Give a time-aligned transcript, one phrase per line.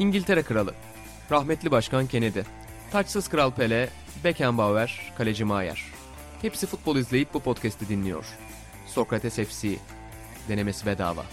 [0.00, 0.74] İngiltere Kralı,
[1.30, 2.40] rahmetli Başkan Kennedy,
[2.90, 3.88] taçsız Kral Pele,
[4.24, 5.84] Beckenbauer, Kaleci Maier.
[6.42, 8.24] Hepsi futbol izleyip bu podcast'i dinliyor.
[8.86, 9.76] Sokrates FC,
[10.48, 11.24] denemesi bedava.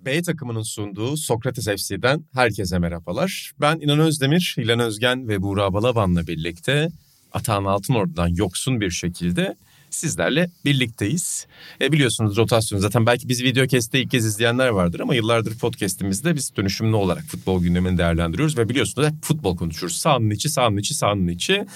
[0.00, 3.52] B takımının sunduğu Sokrates FC'den herkese merhabalar.
[3.60, 6.88] Ben İnan Özdemir, İlan Özgen ve Buğra Balaban'la birlikte
[7.32, 9.56] Atahan Altınordu'dan yoksun bir şekilde
[9.90, 11.46] sizlerle birlikteyiz.
[11.80, 16.34] E biliyorsunuz rotasyon zaten belki biz video keste ilk kez izleyenler vardır ama yıllardır podcastimizde
[16.34, 19.96] biz dönüşümlü olarak futbol gündemini değerlendiriyoruz ve biliyorsunuz hep futbol konuşuruz.
[19.96, 21.66] Sahanın içi, sahanın içi, sahanın içi.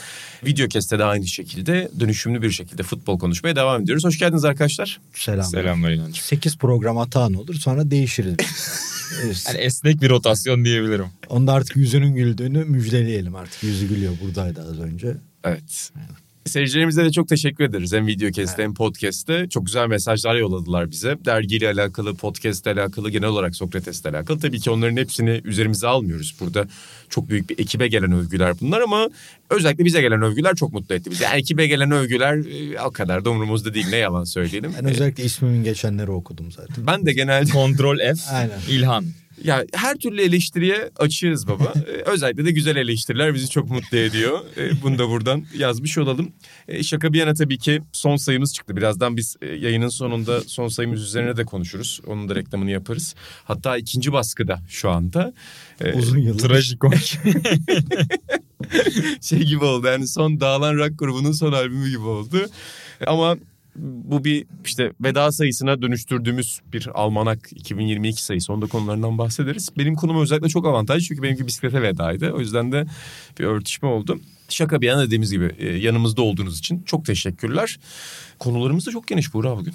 [0.46, 4.04] Video keste de aynı şekilde dönüşümlü bir şekilde futbol konuşmaya devam ediyoruz.
[4.04, 5.00] Hoş geldiniz arkadaşlar.
[5.14, 5.44] Selam.
[5.44, 6.14] Selamlar inancım.
[6.14, 8.36] 8 program hatan olur sonra değişiriz.
[9.48, 11.06] Yani esnek bir rotasyon diyebilirim.
[11.28, 13.62] Onda artık yüzünün güldüğünü müjdeleyelim artık.
[13.62, 15.16] Yüzü gülüyor buradaydı az önce.
[15.44, 15.90] Evet.
[16.46, 17.92] Seyircilerimize de çok teşekkür ederiz.
[17.92, 19.48] Hem video kestte hem podcast'te.
[19.48, 21.16] Çok güzel mesajlar yolladılar bize.
[21.24, 24.40] Dergiyle alakalı, podcast'le alakalı, genel olarak Sokrates'le alakalı.
[24.40, 26.36] Tabii ki onların hepsini üzerimize almıyoruz.
[26.40, 26.66] Burada
[27.08, 29.08] çok büyük bir ekibe gelen övgüler bunlar ama
[29.50, 31.24] özellikle bize gelen övgüler çok mutlu etti bizi.
[31.24, 32.36] Yani ekibe gelen övgüler
[32.74, 34.72] e, o kadar da umurumuzda değil ne yalan söyleyelim.
[34.78, 36.86] Ben özellikle ismimin geçenleri okudum zaten.
[36.86, 38.58] Ben de genelde Kontrol F, Aynen.
[38.68, 39.04] İlhan.
[39.44, 41.72] Ya her türlü eleştiriye açığız baba.
[41.86, 44.40] Ee, Özellikle de güzel eleştiriler bizi çok mutlu ediyor.
[44.56, 46.32] Ee, Bunu da buradan yazmış olalım.
[46.68, 48.76] Ee, Şaka bir yana tabii ki son sayımız çıktı.
[48.76, 52.00] Birazdan biz e, yayının sonunda son sayımız üzerine de konuşuruz.
[52.06, 53.14] Onun da reklamını yaparız.
[53.44, 55.32] Hatta ikinci baskıda şu anda.
[55.94, 56.38] Uzun yıllar.
[56.38, 57.18] Trajikomik.
[59.20, 62.46] şey gibi oldu yani son Dağılan Rock grubunun son albümü gibi oldu.
[63.06, 63.36] Ama
[63.76, 68.52] bu bir işte veda sayısına dönüştürdüğümüz bir almanak 2022 sayısı.
[68.52, 69.68] Onda konularından bahsederiz.
[69.78, 72.32] Benim konum özellikle çok avantajlı çünkü benimki bisiklete vedaydı.
[72.32, 72.86] O yüzden de
[73.38, 74.20] bir örtüşme oldu.
[74.48, 77.78] Şaka bir yana dediğimiz gibi e, yanımızda olduğunuz için çok teşekkürler.
[78.38, 79.74] Konularımız da çok geniş Buğra bugün.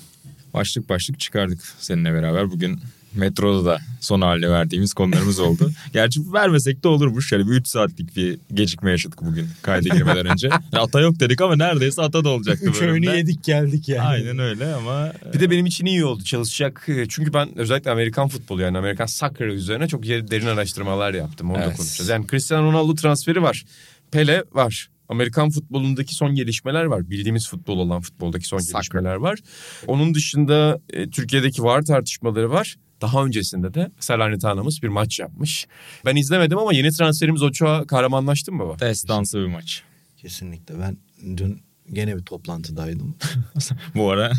[0.53, 2.51] başlık başlık çıkardık seninle beraber.
[2.51, 2.79] Bugün
[3.17, 5.71] metroda da son haline verdiğimiz konularımız oldu.
[5.93, 7.31] Gerçi vermesek de olurmuş.
[7.31, 10.49] Yani bir 3 saatlik bir gecikme yaşadık bugün kayda girmeden önce.
[10.73, 14.07] ata yok dedik ama neredeyse ata da olacaktı Üç öğünü yedik geldik yani.
[14.07, 16.85] Aynen öyle ama Bir de benim için iyi oldu çalışacak.
[16.87, 21.49] E, Çünkü ben özellikle Amerikan futbolu yani Amerikan soccer üzerine çok derin araştırmalar yaptım.
[21.51, 21.77] Onu da Evet.
[21.77, 22.09] konuşacağız.
[22.09, 23.63] Yani Cristiano Ronaldo transferi var.
[24.11, 24.89] Pele var.
[25.09, 27.09] Amerikan futbolundaki son gelişmeler var.
[27.09, 28.73] Bildiğimiz futbol olan futboldaki son Soccer.
[28.79, 29.39] gelişmeler var.
[29.87, 32.75] Onun dışında e, Türkiye'deki VAR tartışmaları var.
[33.01, 35.67] Daha öncesinde de Salernitaná'mız bir maç yapmış.
[36.05, 38.79] Ben izlemedim ama yeni transferimiz Ochoa kahramanlaştı mı baba?
[38.79, 39.83] destansı bir maç.
[40.17, 40.79] Kesinlikle.
[40.79, 40.97] Ben
[41.37, 41.61] dün
[41.93, 43.15] gene bir toplantıdaydım.
[43.95, 44.31] Bu ara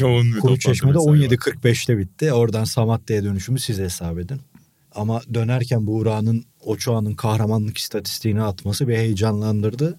[0.00, 1.16] yoğun bir Kuru toplantı Çeşme'de mesai var.
[1.16, 2.32] 17.45'te bitti.
[2.32, 4.40] Oradan Samatya'ya dönüşümü siz hesap edin.
[4.94, 9.98] Ama dönerken Buğra'nın Ochoa'nın kahramanlık istatistiğini atması bir heyecanlandırdı.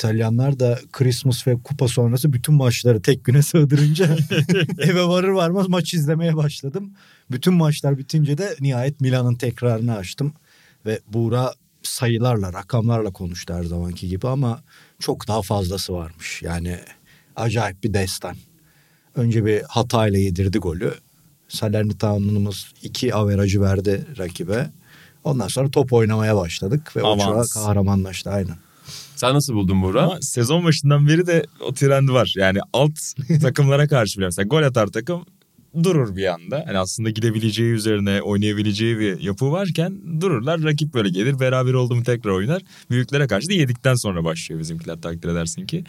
[0.00, 4.16] İtalyanlar da Christmas ve kupa sonrası bütün maçları tek güne sığdırınca
[4.78, 6.92] eve varır varmaz maç izlemeye başladım.
[7.30, 10.32] Bütün maçlar bitince de nihayet Milan'ın tekrarını açtım.
[10.86, 11.52] Ve Buğra
[11.82, 14.62] sayılarla, rakamlarla konuştu her zamanki gibi ama
[14.98, 16.42] çok daha fazlası varmış.
[16.42, 16.78] Yani
[17.36, 18.36] acayip bir destan.
[19.14, 20.94] Önce bir hatayla yedirdi golü.
[21.48, 24.70] Salernitaná'mız iki averajı verdi rakibe.
[25.24, 27.52] Ondan sonra top oynamaya başladık ve Avans.
[27.54, 28.56] kahramanlaştı aynen.
[29.20, 30.02] Sen nasıl buldun Buğra?
[30.02, 32.34] Ama sezon başından beri de o trend var.
[32.36, 32.98] Yani alt
[33.42, 35.24] takımlara karşı bile mesela gol atar takım
[35.82, 36.64] durur bir anda.
[36.66, 40.62] Yani aslında gidebileceği üzerine oynayabileceği bir yapı varken dururlar.
[40.62, 42.62] Rakip böyle gelir beraber oldu mu tekrar oynar.
[42.90, 45.84] Büyüklere karşı da yedikten sonra başlıyor bizimkiler takdir edersin ki.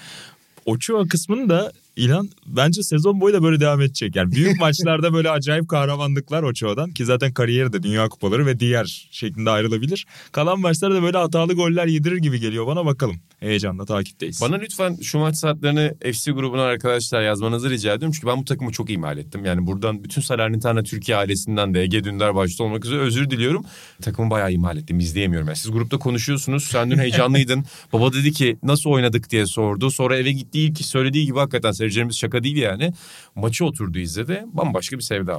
[0.65, 4.15] Ochoa kısmını da İlhan bence sezon boyu da böyle devam edecek.
[4.15, 9.07] Yani büyük maçlarda böyle acayip kahramanlıklar Ochoa'dan ki zaten kariyeri de Dünya Kupaları ve diğer
[9.11, 10.05] şeklinde ayrılabilir.
[10.31, 13.15] Kalan maçlarda da böyle hatalı goller yedirir gibi geliyor bana bakalım.
[13.39, 14.41] Heyecanla takipteyiz.
[14.41, 18.13] Bana lütfen şu maç saatlerini FC grubuna arkadaşlar yazmanızı rica ediyorum.
[18.15, 19.45] Çünkü ben bu takımı çok ihmal ettim.
[19.45, 23.65] Yani buradan bütün Salernitana Türkiye ailesinden de Ege Dündar başta olmak üzere özür diliyorum.
[24.01, 24.99] Takımı bayağı ihmal ettim.
[24.99, 25.47] izleyemiyorum.
[25.47, 26.63] Yani siz grupta konuşuyorsunuz.
[26.63, 27.65] Sen dün heyecanlıydın.
[27.93, 29.91] Baba dedi ki nasıl oynadık diye sordu.
[29.91, 32.93] Sonra eve gitti ilk söylediği gibi hakikaten seyircilerimiz şaka değil yani.
[33.35, 34.43] Maçı oturdu izledi.
[34.53, 35.31] Bambaşka bir sevda.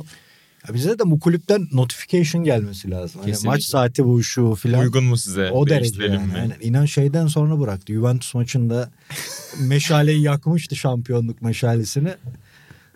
[0.68, 3.20] Ya bize de bu kulüpten notification gelmesi lazım.
[3.24, 4.80] Hani maç saati bu şu filan.
[4.80, 5.50] Uygun mu size?
[5.50, 6.32] O derece Değiştirelim yani.
[6.32, 6.38] mi?
[6.38, 6.56] Aynen.
[6.60, 7.92] İnan şeyden sonra bıraktı.
[7.92, 8.90] Juventus maçında
[9.60, 12.14] meşaleyi yakmıştı şampiyonluk meşalesini.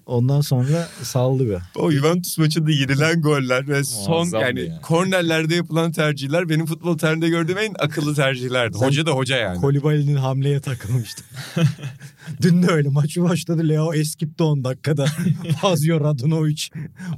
[0.06, 1.56] Ondan sonra saldı bir.
[1.81, 4.81] O Juventus maçında yenilen goller ve son Muazzam yani ya.
[4.81, 8.79] kornerlerde yapılan tercihler benim futbol tarihinde gördüğüm en akıllı tercihlerdi.
[8.79, 9.61] Sen- Hoca da hoca yani.
[9.61, 11.23] Kolibali'nin hamleye takılmıştı.
[12.43, 13.69] Dün de öyle maçı başladı.
[13.69, 15.06] Leo eskipti 10 dakikada.
[15.61, 16.62] Fazio Radunovic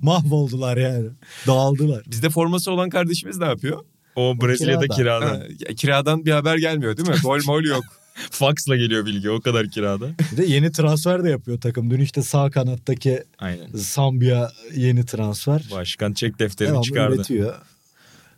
[0.02, 1.08] mahvoldular yani.
[1.46, 2.02] Dağıldılar.
[2.10, 3.84] Bizde forması olan kardeşimiz ne yapıyor?
[4.16, 4.96] O Brezilya'da kirada.
[4.96, 5.44] kirada.
[5.68, 7.14] Ha, kiradan bir haber gelmiyor değil mi?
[7.22, 7.84] Gol mol yok.
[8.30, 10.08] Faxla geliyor bilgi o kadar kirada.
[10.32, 11.90] Bir de yeni transfer de yapıyor takım.
[11.90, 13.68] Dün işte sağ kanattaki Aynen.
[13.74, 15.68] Zambia yeni transfer.
[15.72, 17.14] Başkan çek defterini Devamlı çıkardı.
[17.16, 17.54] üretiyor.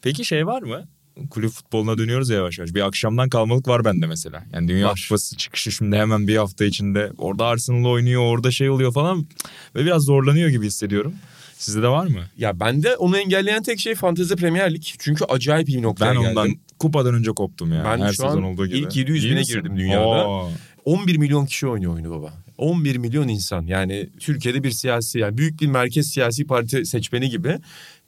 [0.03, 0.89] Peki şey var mı?
[1.31, 2.75] Kulüp futboluna dönüyoruz ya yavaş yavaş.
[2.75, 4.45] Bir akşamdan kalmalık var bende mesela.
[4.53, 5.07] Yani Dünya Var.
[5.09, 7.13] Kupası çıkışı şimdi hemen bir hafta içinde.
[7.19, 9.27] Orada Arsenal oynuyor, orada şey oluyor falan.
[9.75, 11.15] Ve biraz zorlanıyor gibi hissediyorum.
[11.61, 12.21] Sizde de var mı?
[12.39, 14.83] Ya bende onu engelleyen tek şey Fantezi Premier Lig.
[14.99, 16.31] Çünkü acayip iyi bir noktaya Ben geldim.
[16.39, 17.85] ondan kupadan önce koptum ya.
[17.85, 18.79] Ben Her şu an sezon olduğu gibi.
[18.79, 19.55] ilk 700 İyi bine misin?
[19.55, 20.29] girdim dünyada.
[20.29, 20.51] Oo.
[20.85, 22.33] 11 milyon kişi oynuyor oyunu baba.
[22.59, 27.59] 11 milyon insan yani Türkiye'de bir siyasi yani büyük bir merkez siyasi parti seçmeni gibi.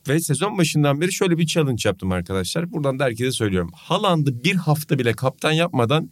[0.09, 2.73] Ve sezon başından beri şöyle bir challenge yaptım arkadaşlar.
[2.73, 3.71] Buradan da herkese söylüyorum.
[3.75, 6.11] Haaland'ı bir hafta bile kaptan yapmadan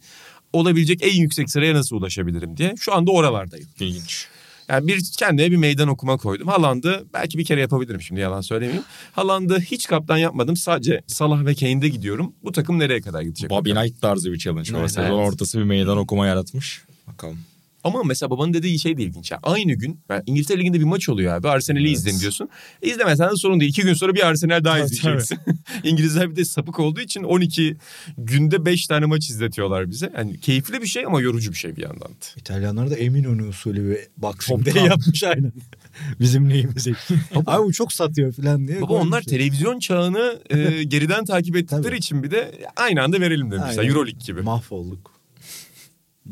[0.53, 2.73] olabilecek en yüksek sıraya nasıl ulaşabilirim diye.
[2.79, 3.67] Şu anda oralardayım.
[3.79, 4.27] İlginç.
[4.69, 6.47] Yani bir kendime bir meydan okuma koydum.
[6.47, 8.83] Haaland'ı belki bir kere yapabilirim şimdi yalan söylemeyeyim.
[9.11, 10.57] Haaland'ı hiç kaptan yapmadım.
[10.57, 12.33] Sadece Salah ve Kane'de gidiyorum.
[12.43, 13.49] Bu takım nereye kadar gidecek?
[13.49, 13.71] Bobby.
[13.71, 14.69] Knight tarzı bir challenge.
[14.77, 14.91] Evet.
[14.91, 16.81] Sezon ortası bir meydan okuma yaratmış.
[17.07, 17.37] Bakalım.
[17.83, 19.31] Ama mesela babanın dediği şey de ilginç.
[19.31, 21.49] Yani aynı gün yani İngiltere Ligi'nde bir maç oluyor abi.
[21.49, 21.97] Arsenal'i Evet.
[21.97, 22.49] izleyin diyorsun.
[22.81, 23.69] E, İzlemesen de sorun değil.
[23.71, 25.37] İki gün sonra bir Arsenal daha izleyeceksin.
[25.83, 27.77] İngilizler bir de sapık olduğu için 12
[28.17, 30.11] günde 5 tane maç izletiyorlar bize.
[30.17, 32.01] Yani keyifli bir şey ama yorucu bir şey bir yandan.
[32.01, 32.25] da.
[32.37, 35.53] İtalyanlar da Eminönü usulü bir boxing day yapmış aynen.
[36.19, 37.17] Bizim neyimiz eksik.
[37.45, 38.81] Abi bu çok satıyor falan diye.
[38.81, 39.21] Baba onlar koymuşlar.
[39.21, 41.97] televizyon çağını e, geriden takip ettikleri Tabii.
[41.97, 43.77] için bir de aynı anda verelim demişler.
[43.77, 43.89] Aynen.
[43.89, 44.41] Euroleague gibi.
[44.41, 45.11] Mahvolduk.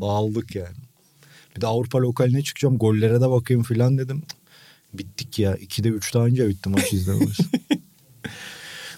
[0.02, 0.76] Dağıldık yani.
[1.56, 4.22] Bir de Avrupa lokaline çıkacağım gollere de bakayım falan dedim.
[4.94, 5.56] Bittik ya.
[5.56, 7.38] 2'de 3 daha önce bitti maç izlememiz.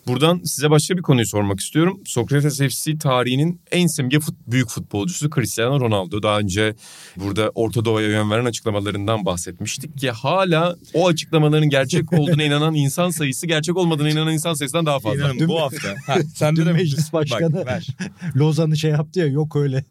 [0.08, 2.02] Buradan size başka bir konuyu sormak istiyorum.
[2.06, 6.24] Sokrates FC tarihinin en simge fut, büyük futbolcusu Cristiano Ronaldo.
[6.24, 6.76] Daha önce
[7.16, 13.10] burada Orta Doğu'ya yön veren açıklamalarından bahsetmiştik ki hala o açıklamaların gerçek olduğuna inanan insan
[13.10, 15.20] sayısı gerçek olmadığına inanan insan sayısından daha fazla.
[15.34, 15.96] İnanın bu hafta.
[16.08, 17.88] Ha, sen Dün de meclis başkanı Bak, ver.
[18.36, 19.84] Lozan'ı şey yaptı ya yok öyle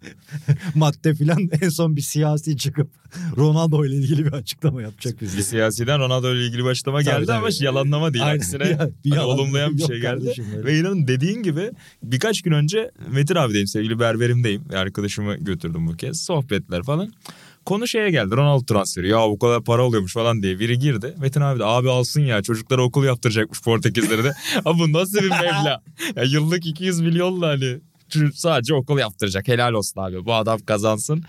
[0.74, 2.88] madde falan en son bir siyasi çıkıp
[3.36, 5.42] Ronaldo ile ilgili bir açıklama yapacak Bir bize.
[5.42, 7.36] siyasiden Ronaldo ile ilgili bir açıklama geldi tabii.
[7.36, 8.24] ama yalanlama değil.
[8.24, 8.36] Aynen.
[8.38, 8.70] Aksine Ya,
[9.04, 10.32] bir hani yalan olumlayan bir yok şey geldi.
[10.64, 11.70] Ve inanın dediğin gibi
[12.02, 14.62] birkaç gün önce Metin abideyim sevgili berberimdeyim.
[14.70, 16.20] Bir Arkadaşımı götürdüm bu kez.
[16.20, 17.12] Sohbetler falan.
[17.64, 19.08] Konu şeye geldi Ronaldo transferi.
[19.08, 21.14] Ya bu kadar para oluyormuş falan diye biri girdi.
[21.20, 24.32] Metin abi de abi alsın ya çocuklara okul yaptıracakmış Portekizleri de.
[24.64, 25.82] Abi bu nasıl bir meblağ?
[26.16, 27.78] Ya yıllık 200 milyonla hani
[28.12, 29.48] şu- sadece okul yaptıracak.
[29.48, 30.24] Helal olsun abi.
[30.24, 31.22] Bu adam kazansın.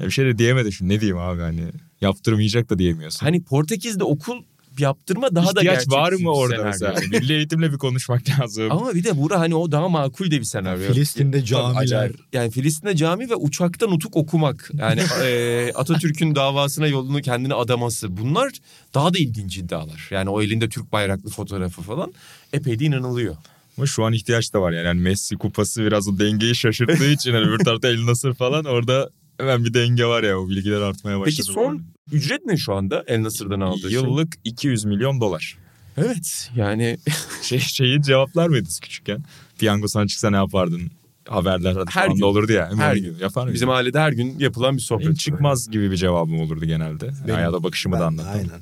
[0.00, 0.94] Ya bir şey de diyemedi şimdi.
[0.94, 1.62] Ne diyeyim abi hani.
[2.00, 3.26] Yaptırmayacak da diyemiyorsun.
[3.26, 4.42] Hani Portekiz'de okul
[4.78, 6.70] yaptırma daha da İhtiyaç gerçek var bir mı orada senaryo.
[6.70, 7.20] mesela?
[7.20, 8.72] Milli eğitimle bir konuşmak lazım.
[8.72, 10.92] Ama bir de bura hani o daha makul de bir senaryo.
[10.92, 12.12] Filistin'de camiler.
[12.32, 14.70] Yani Filistin'de cami ve uçakta nutuk okumak.
[14.74, 18.16] Yani e, Atatürk'ün davasına yolunu kendini adaması.
[18.16, 18.52] Bunlar
[18.94, 20.08] daha da ilginç iddialar.
[20.10, 22.12] Yani o elinde Türk bayraklı fotoğrafı falan
[22.52, 23.36] epey de inanılıyor.
[23.78, 24.86] Ama şu an ihtiyaç da var yani.
[24.86, 29.10] yani Messi kupası biraz o dengeyi şaşırttığı için hani öbür tarafta El Nasır falan orada
[29.38, 31.34] hemen bir denge var ya o bilgiler artmaya başladı.
[31.36, 31.82] Peki son
[32.12, 33.90] ücret ne şu anda El Nasır'dan aldığı şey?
[33.90, 35.58] Yıllık 200 milyon dolar.
[35.96, 36.98] Evet yani
[37.42, 39.24] Şey, şeyi cevaplar mıydınız küçükken?
[39.58, 40.90] Piyango sana çıksa ne yapardın?
[41.28, 42.20] Haberler Her her gün.
[42.22, 42.70] olurdu ya.
[42.76, 43.16] Her gün.
[43.20, 43.54] Yapar mıydın?
[43.54, 45.04] bizim ailede her gün yapılan bir sohbet.
[45.06, 47.10] Benim çıkmaz gibi bir cevabım olurdu genelde.
[47.28, 48.30] Benim- ya da bakışımı da Ben- anlattım.
[48.34, 48.60] Aynen.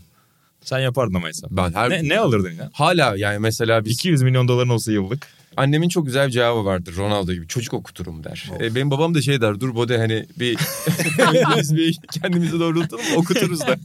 [0.61, 1.51] Sen yapardın ama hesap.
[1.51, 2.71] Ben her Ne, ne alırdın ya?
[2.73, 5.27] hala yani mesela biz 200 milyon doların olsa yıllık.
[5.56, 7.46] Annemin çok güzel bir cevabı vardır Ronaldo gibi.
[7.46, 8.50] Çocuk okuturum der.
[8.54, 8.60] Of.
[8.62, 9.60] E, benim babam da şey der.
[9.60, 10.58] Dur Bode hani bir
[11.58, 13.76] biz bir kendimizi doğrultalım okuturuz da.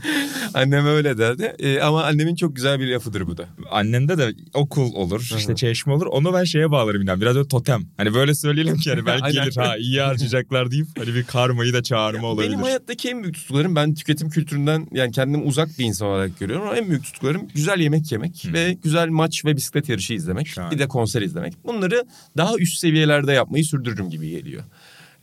[0.54, 1.54] Annem öyle derdi.
[1.58, 3.46] E, ama annemin çok güzel bir lafıdır bu da.
[3.70, 6.06] Annende de okul olur, işte çeşme olur.
[6.06, 7.20] Onu ben şeye bağlarım yine.
[7.20, 7.82] Biraz öyle totem.
[7.96, 11.82] Hani böyle söyleyelim ki hani belki gelir ha iyi harcayacaklar deyip hani bir karmayı da
[11.82, 12.48] çağırma olabilir.
[12.48, 16.66] Benim hayattaki en büyük tutkularım ben tüketim kültüründen yani kendimi uzak bir insan olarak görüyorum.
[16.66, 18.52] Ama en büyük tutkularım güzel yemek yemek Hı.
[18.52, 20.46] ve güzel maç ve bisiklet yarışı izlemek.
[20.46, 20.74] Şahane.
[20.74, 21.54] Bir de konser izlemek.
[21.64, 22.04] Bunları
[22.36, 24.62] daha üst seviyelerde yapmayı sürdürürüm gibi geliyor.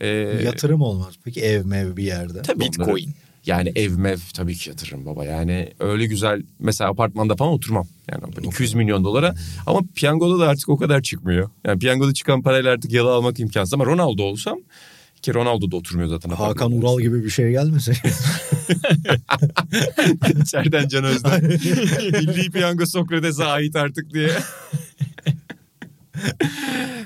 [0.00, 0.08] E,
[0.44, 1.14] Yatırım olmaz.
[1.24, 2.42] Peki ev mev bir yerde.
[2.42, 2.88] Tabii Bitcoin.
[2.88, 3.00] onları-
[3.46, 5.24] Yani ev mev tabii ki yatırırım baba.
[5.24, 7.86] Yani öyle güzel mesela apartmanda falan oturmam.
[8.10, 9.34] Yani 200 milyon dolara
[9.66, 11.50] ama piyangoda da artık o kadar çıkmıyor.
[11.66, 14.58] Yani piyangoda çıkan parayla artık yalı almak imkansız ama Ronaldo olsam
[15.22, 16.30] ki Ronaldo da oturmuyor zaten.
[16.30, 16.72] Hakan.
[16.72, 17.92] Ural gibi bir şey gelmese.
[20.42, 21.44] İçeriden Can Özden.
[22.12, 24.30] Milli piyango Sokrates'e ait artık diye.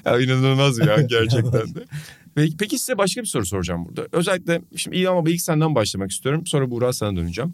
[0.04, 1.84] ya inanılmaz ya gerçekten de.
[2.34, 4.06] Peki, peki size başka bir soru soracağım burada.
[4.12, 6.46] Özellikle şimdi iyi ama ilk senden başlamak istiyorum.
[6.46, 7.52] Sonra Buğra sana döneceğim.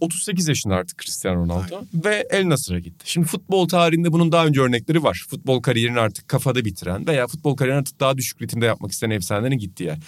[0.00, 3.10] 38 yaşında artık Cristiano Ronaldo ve El Nasır'a gitti.
[3.10, 5.24] Şimdi futbol tarihinde bunun daha önce örnekleri var.
[5.28, 9.58] Futbol kariyerini artık kafada bitiren veya futbol kariyerini artık daha düşük ritimde yapmak isteyen efsanelerin
[9.58, 9.98] gittiği yer.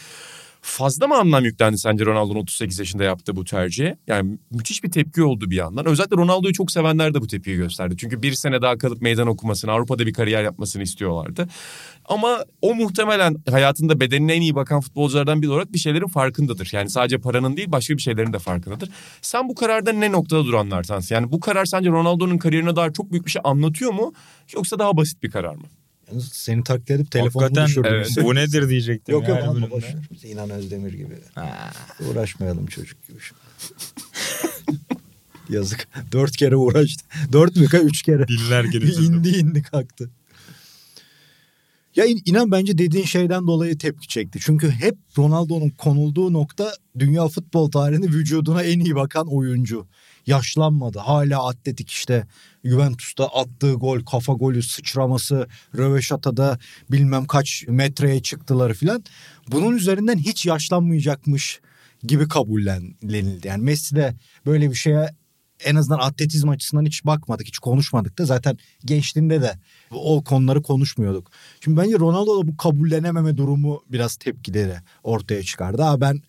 [0.69, 3.99] Fazla mı anlam yüklendi sence Ronaldo'nun 38 yaşında yaptığı bu tercihe?
[4.07, 5.87] Yani müthiş bir tepki oldu bir yandan.
[5.87, 7.95] Özellikle Ronaldo'yu çok sevenler de bu tepkiyi gösterdi.
[7.99, 11.49] Çünkü bir sene daha kalıp meydan okumasını, Avrupa'da bir kariyer yapmasını istiyorlardı.
[12.05, 16.71] Ama o muhtemelen hayatında bedenine en iyi bakan futbolculardan biri olarak bir şeylerin farkındadır.
[16.73, 18.91] Yani sadece paranın değil başka bir şeylerin de farkındadır.
[19.23, 21.15] Sen bu kararda ne noktada duranlardansın?
[21.15, 24.13] Yani bu karar sence Ronaldo'nun kariyerine dair çok büyük bir şey anlatıyor mu?
[24.55, 25.65] Yoksa daha basit bir karar mı?
[26.33, 27.91] Seni taklit edip Hakikaten düşürdüm.
[27.95, 29.13] evet, bu nedir diyecektim.
[29.13, 29.71] Yok yok bölümde.
[29.71, 29.95] boş ver.
[30.25, 31.15] İnan Özdemir gibi.
[31.35, 31.71] Ha.
[32.11, 33.41] Uğraşmayalım çocuk gibi şimdi.
[35.49, 35.89] Yazık.
[36.13, 37.05] Dört kere uğraştı.
[37.33, 37.67] Dört mü?
[37.83, 38.29] Üç kere.
[38.29, 39.15] Diller geliştirdim.
[39.15, 40.11] indi indi kalktı.
[41.97, 44.39] Ya in- inan bence dediğin şeyden dolayı tepki çekti.
[44.43, 49.87] Çünkü hep Ronaldo'nun konulduğu nokta dünya futbol tarihinde vücuduna en iyi bakan oyuncu.
[50.27, 50.99] Yaşlanmadı.
[50.99, 52.27] Hala atletik işte.
[52.69, 55.47] Juventus'ta attığı gol, kafa golü, sıçraması,
[55.77, 56.59] röveşatada
[56.91, 59.05] bilmem kaç metreye çıktıları filan.
[59.51, 61.61] Bunun üzerinden hiç yaşlanmayacakmış
[62.03, 63.49] gibi kabullenildi.
[63.49, 64.15] Yani Messi de
[64.47, 65.11] böyle bir şeye
[65.65, 69.53] en azından atletizm açısından hiç bakmadık, hiç konuşmadık da zaten gençliğinde de
[69.91, 71.31] o konuları konuşmuyorduk.
[71.61, 75.83] Şimdi bence Ronaldo da bu kabullenememe durumu biraz tepkileri ortaya çıkardı.
[75.83, 76.23] Ha ben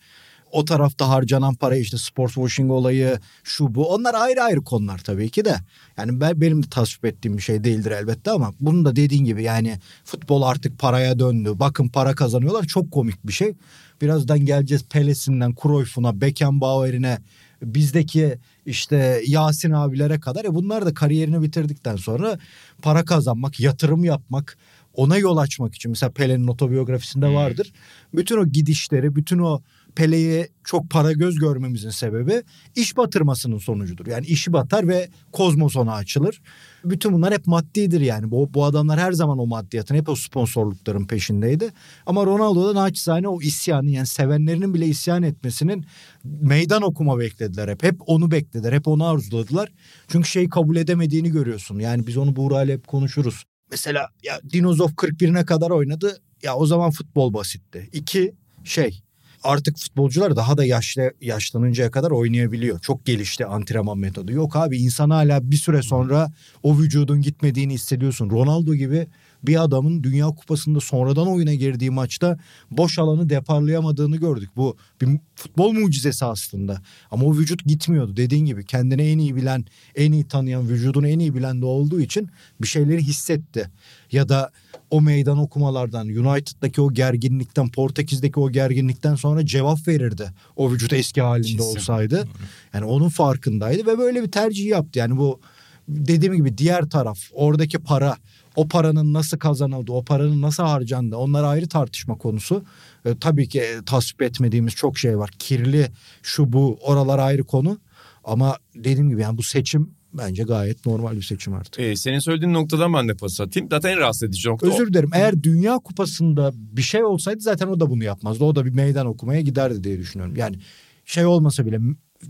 [0.51, 5.29] o tarafta harcanan parayı işte sports washing olayı şu bu onlar ayrı ayrı konular tabii
[5.29, 5.55] ki de.
[5.97, 9.43] Yani ben, benim de tasvip ettiğim bir şey değildir elbette ama bunun da dediğin gibi
[9.43, 11.51] yani futbol artık paraya döndü.
[11.55, 13.53] Bakın para kazanıyorlar çok komik bir şey.
[14.01, 17.19] Birazdan geleceğiz Pelesi'nden Cruyff'una Beckenbauer'ine
[17.61, 22.39] bizdeki işte Yasin abilere kadar e bunlar da kariyerini bitirdikten sonra
[22.81, 24.57] para kazanmak, yatırım yapmak,
[24.93, 27.73] ona yol açmak için mesela Pele'nin otobiyografisinde vardır.
[28.13, 29.61] Bütün o gidişleri, bütün o
[29.97, 32.43] Pele'ye çok para göz görmemizin sebebi
[32.75, 34.07] iş batırmasının sonucudur.
[34.07, 36.41] Yani işi batar ve kozmos ona açılır.
[36.83, 38.31] Bütün bunlar hep maddidir yani.
[38.31, 41.69] Bu, bu adamlar her zaman o maddiyatın, hep o sponsorlukların peşindeydi.
[42.05, 45.85] Ama Ronaldo da naçizane o isyanı yani sevenlerinin bile isyan etmesinin
[46.23, 47.83] meydan okuma beklediler hep.
[47.83, 49.73] Hep onu beklediler, hep onu arzuladılar.
[50.07, 51.79] Çünkü şeyi kabul edemediğini görüyorsun.
[51.79, 53.43] Yani biz onu Buğra ile hep konuşuruz.
[53.71, 56.21] Mesela ya Dinozov 41'ine kadar oynadı.
[56.43, 57.89] Ya o zaman futbol basitti.
[57.93, 59.01] İki şey
[59.43, 62.79] artık futbolcular daha da yaşlı yaşlanıncaya kadar oynayabiliyor.
[62.79, 64.31] Çok gelişti antrenman metodu.
[64.31, 66.31] Yok abi insan hala bir süre sonra
[66.63, 68.29] o vücudun gitmediğini hissediyorsun.
[68.29, 69.07] Ronaldo gibi
[69.47, 72.37] bir adamın Dünya Kupası'nda sonradan oyuna girdiği maçta
[72.71, 74.49] boş alanı deparlayamadığını gördük.
[74.55, 76.81] Bu bir futbol mucizesi aslında.
[77.11, 78.17] Ama o vücut gitmiyordu.
[78.17, 82.01] Dediğin gibi kendini en iyi bilen, en iyi tanıyan, vücudunu en iyi bilen de olduğu
[82.01, 82.29] için
[82.61, 83.69] bir şeyleri hissetti.
[84.11, 84.51] Ya da
[84.89, 90.31] o meydan okumalardan, United'daki o gerginlikten, Portekiz'deki o gerginlikten sonra cevap verirdi.
[90.55, 91.75] O vücut eski halinde Kesin.
[91.75, 92.27] olsaydı.
[92.73, 94.99] Yani onun farkındaydı ve böyle bir tercih yaptı.
[94.99, 95.39] Yani bu
[95.87, 98.17] dediğim gibi diğer taraf, oradaki para,
[98.57, 102.63] o paranın nasıl kazanıldı, o paranın nasıl harcandı onlar ayrı tartışma konusu.
[103.05, 105.29] E, tabii ki e, tasvip etmediğimiz çok şey var.
[105.39, 105.87] Kirli,
[106.23, 107.79] şu bu, oralar ayrı konu.
[108.23, 111.79] Ama dediğim gibi yani bu seçim bence gayet normal bir seçim artık.
[111.79, 113.69] Ee, senin söylediğin noktadan ben de pas atayım.
[113.71, 114.67] Zaten en rahatsız edici nokta.
[114.67, 115.09] Özür dilerim.
[115.13, 118.43] Eğer Dünya Kupası'nda bir şey olsaydı zaten o da bunu yapmazdı.
[118.43, 120.35] O da bir meydan okumaya giderdi diye düşünüyorum.
[120.35, 120.59] Yani
[121.05, 121.79] şey olmasa bile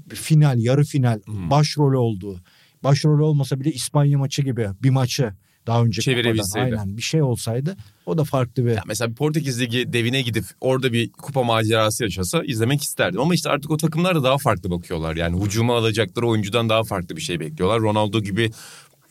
[0.10, 1.50] final, yarı final, Hmm.
[1.50, 2.40] başrolü olduğu,
[2.84, 5.34] başrolü olmasa bile İspanya maçı gibi bir maçı
[5.68, 6.66] daha önce Çevirebilseydi.
[6.66, 10.46] aynen bir şey olsaydı o da farklı bir Ya mesela bir Portekiz Ligi devine gidip
[10.62, 13.20] orada bir kupa macerası yaşasa izlemek isterdim.
[13.22, 15.16] Ama işte artık o takımlar da daha farklı bakıyorlar.
[15.16, 17.80] Yani hücuma alacakları oyuncudan daha farklı bir şey bekliyorlar.
[17.80, 18.52] Ronaldo gibi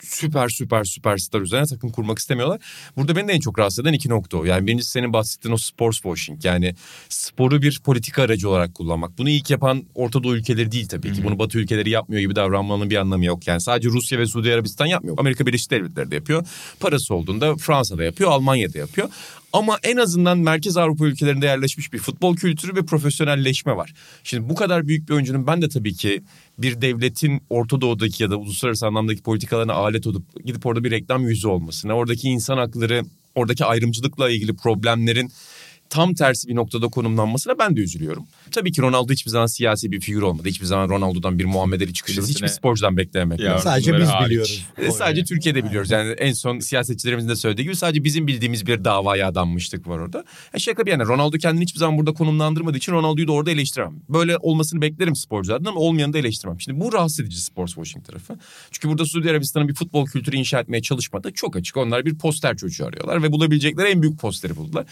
[0.07, 2.59] süper süper süperstar üzerine takım kurmak istemiyorlar.
[2.97, 4.45] Burada beni de en çok rahatsız eden iki nokta o.
[4.45, 6.45] Yani birincisi senin bahsettiğin o sports washing.
[6.45, 6.75] Yani
[7.09, 9.17] sporu bir politika aracı olarak kullanmak.
[9.17, 11.23] Bunu ilk yapan Orta Doğu ülkeleri değil tabii ki.
[11.23, 13.47] Bunu Batı ülkeleri yapmıyor gibi davranmanın bir anlamı yok.
[13.47, 15.17] Yani sadece Rusya ve Suudi Arabistan yapmıyor.
[15.19, 16.47] Amerika Birleşik Devletleri de yapıyor.
[16.79, 19.09] Parası olduğunda Fransa'da yapıyor, Almanya'da yapıyor.
[19.53, 23.93] Ama en azından Merkez Avrupa ülkelerinde yerleşmiş bir futbol kültürü ve profesyonelleşme var.
[24.23, 26.23] Şimdi bu kadar büyük bir oyuncunun ben de tabii ki
[26.57, 31.27] bir devletin Orta Doğu'daki ya da uluslararası anlamdaki politikalarına alet olup gidip orada bir reklam
[31.27, 33.03] yüzü olmasına, oradaki insan hakları,
[33.35, 35.31] oradaki ayrımcılıkla ilgili problemlerin
[35.89, 38.25] tam tersi bir noktada konumlanmasına ben de üzülüyorum.
[38.51, 40.47] Tabii ki Ronaldo hiçbir zaman siyasi bir figür olmadı.
[40.49, 43.63] Hiçbir zaman Ronaldo'dan bir Muhammed Ali çıkışı Birisine- hiçbir sporcudan beklememek Ya, lazım.
[43.71, 44.29] sadece biz hariç.
[44.29, 44.65] biliyoruz.
[44.77, 45.91] E, Sadece Türkiye'de biliyoruz.
[45.91, 50.23] Yani en son siyasetçilerimizin de söylediği gibi sadece bizim bildiğimiz bir davaya adanmışlık var orada.
[50.53, 53.93] E şaka bir yana Ronaldo kendini hiçbir zaman burada konumlandırmadığı için Ronaldo'yu da orada eleştiremem.
[54.09, 56.61] Böyle olmasını beklerim sporculardan ama olmayanı da eleştirmem.
[56.61, 58.37] Şimdi bu rahatsız edici sports washing tarafı.
[58.71, 61.31] Çünkü burada Suudi Arabistan'ın bir futbol kültürü inşa etmeye çalışmadı.
[61.33, 61.77] Çok açık.
[61.77, 64.85] Onlar bir poster çocuğu arıyorlar ve bulabilecekleri en büyük posteri buldular.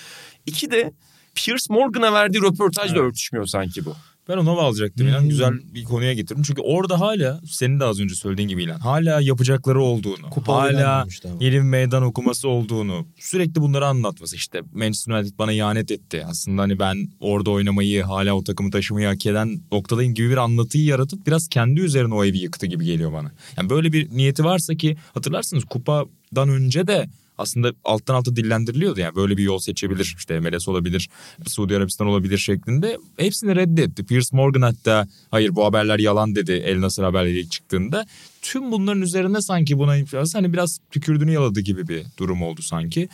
[0.45, 0.93] İki de
[1.35, 3.03] Piers Morgan'a verdiği röportajla Evet.
[3.09, 3.93] örtüşmüyor sanki bu.
[4.29, 5.07] Ben ona alacaktım.
[5.07, 5.29] İlan Hmm.
[5.29, 6.43] güzel bir konuya getirdim.
[6.43, 8.79] Çünkü orada hala senin de az önce söylediğin gibi İlan.
[8.79, 10.29] Hala yapacakları olduğunu.
[10.29, 11.07] Kupa hala
[11.39, 13.07] yeni bir meydan okuması olduğunu.
[13.19, 14.35] Sürekli bunları anlatması.
[14.35, 16.25] İşte Manchester United bana ihanet etti.
[16.29, 20.83] Aslında hani ben orada oynamayı hala o takımı taşımayı hak eden noktadayım gibi bir anlatıyı
[20.85, 23.31] yaratıp biraz kendi üzerine o evi yıktı gibi geliyor bana.
[23.57, 29.15] Yani böyle bir niyeti varsa ki hatırlarsınız kupadan önce de aslında alttan alta dillendiriliyordu yani
[29.15, 31.10] böyle bir yol seçebilir işte MLS olabilir
[31.48, 34.06] Suudi Arabistan olabilir şeklinde hepsini reddetti.
[34.06, 38.06] Piers Morgan hatta hayır bu haberler yalan dedi El Nasır haberleri çıktığında.
[38.42, 39.96] Tüm bunların üzerine sanki buna
[40.34, 43.10] hani biraz tükürdüğünü yaladı gibi bir durum oldu sanki.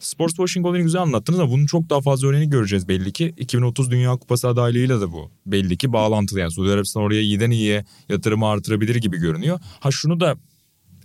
[0.00, 3.34] Sports washing olayını güzel anlattınız ama bunun çok daha fazla örneğini göreceğiz belli ki.
[3.36, 6.40] 2030 Dünya Kupası adaylığıyla da bu belli ki bağlantılı.
[6.40, 9.60] Yani Suudi Arabistan oraya iyiden iyiye yatırımı artırabilir gibi görünüyor.
[9.80, 10.36] Ha şunu da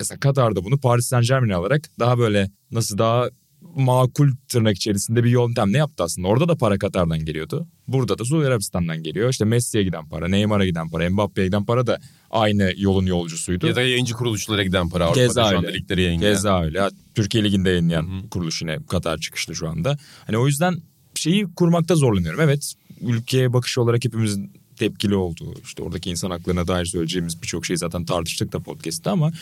[0.00, 3.28] mesela Katar'da bunu Paris Saint Germain'e alarak daha böyle nasıl daha
[3.76, 6.28] makul tırnak içerisinde bir yöntemle yaptı aslında.
[6.28, 7.66] Orada da para Katar'dan geliyordu.
[7.88, 9.30] Burada da Suudi Arabistan'dan geliyor.
[9.30, 11.98] İşte Messi'ye giden para, Neymar'a giden para, Mbappe'ye giden para da
[12.30, 13.66] aynı yolun yolcusuydu.
[13.66, 15.78] Ya da yayıncı kuruluşlara giden para Avrupa'da Keza şu anda öyle.
[15.78, 16.34] ligleri yayınlayan.
[16.34, 16.88] Keza öyle.
[17.14, 19.98] Türkiye Ligi'nde yayınlayan kuruluş yine Katar çıkışlı şu anda.
[20.26, 20.76] Hani o yüzden
[21.14, 22.40] şeyi kurmakta zorlanıyorum.
[22.40, 27.78] Evet ülkeye bakış olarak hepimizin tepkili olduğu işte oradaki insan haklarına dair söyleyeceğimiz birçok şeyi
[27.78, 29.32] zaten tartıştık da podcast'te ama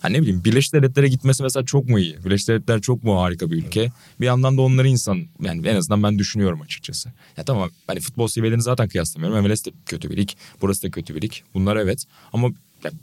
[0.00, 2.24] hani ne bileyim Birleşik Devletlere gitmesi mesela çok mu iyi?
[2.24, 3.92] Birleşik Devletler çok mu harika bir ülke?
[4.20, 7.12] Bir yandan da onları insan yani en azından ben düşünüyorum açıkçası.
[7.36, 9.46] Ya tamam hani futbol seviyelerini zaten kıyaslamıyorum.
[9.46, 10.28] MLS de kötü bir lig.
[10.62, 11.32] Burası da kötü bir lig.
[11.54, 12.48] Bunlar evet ama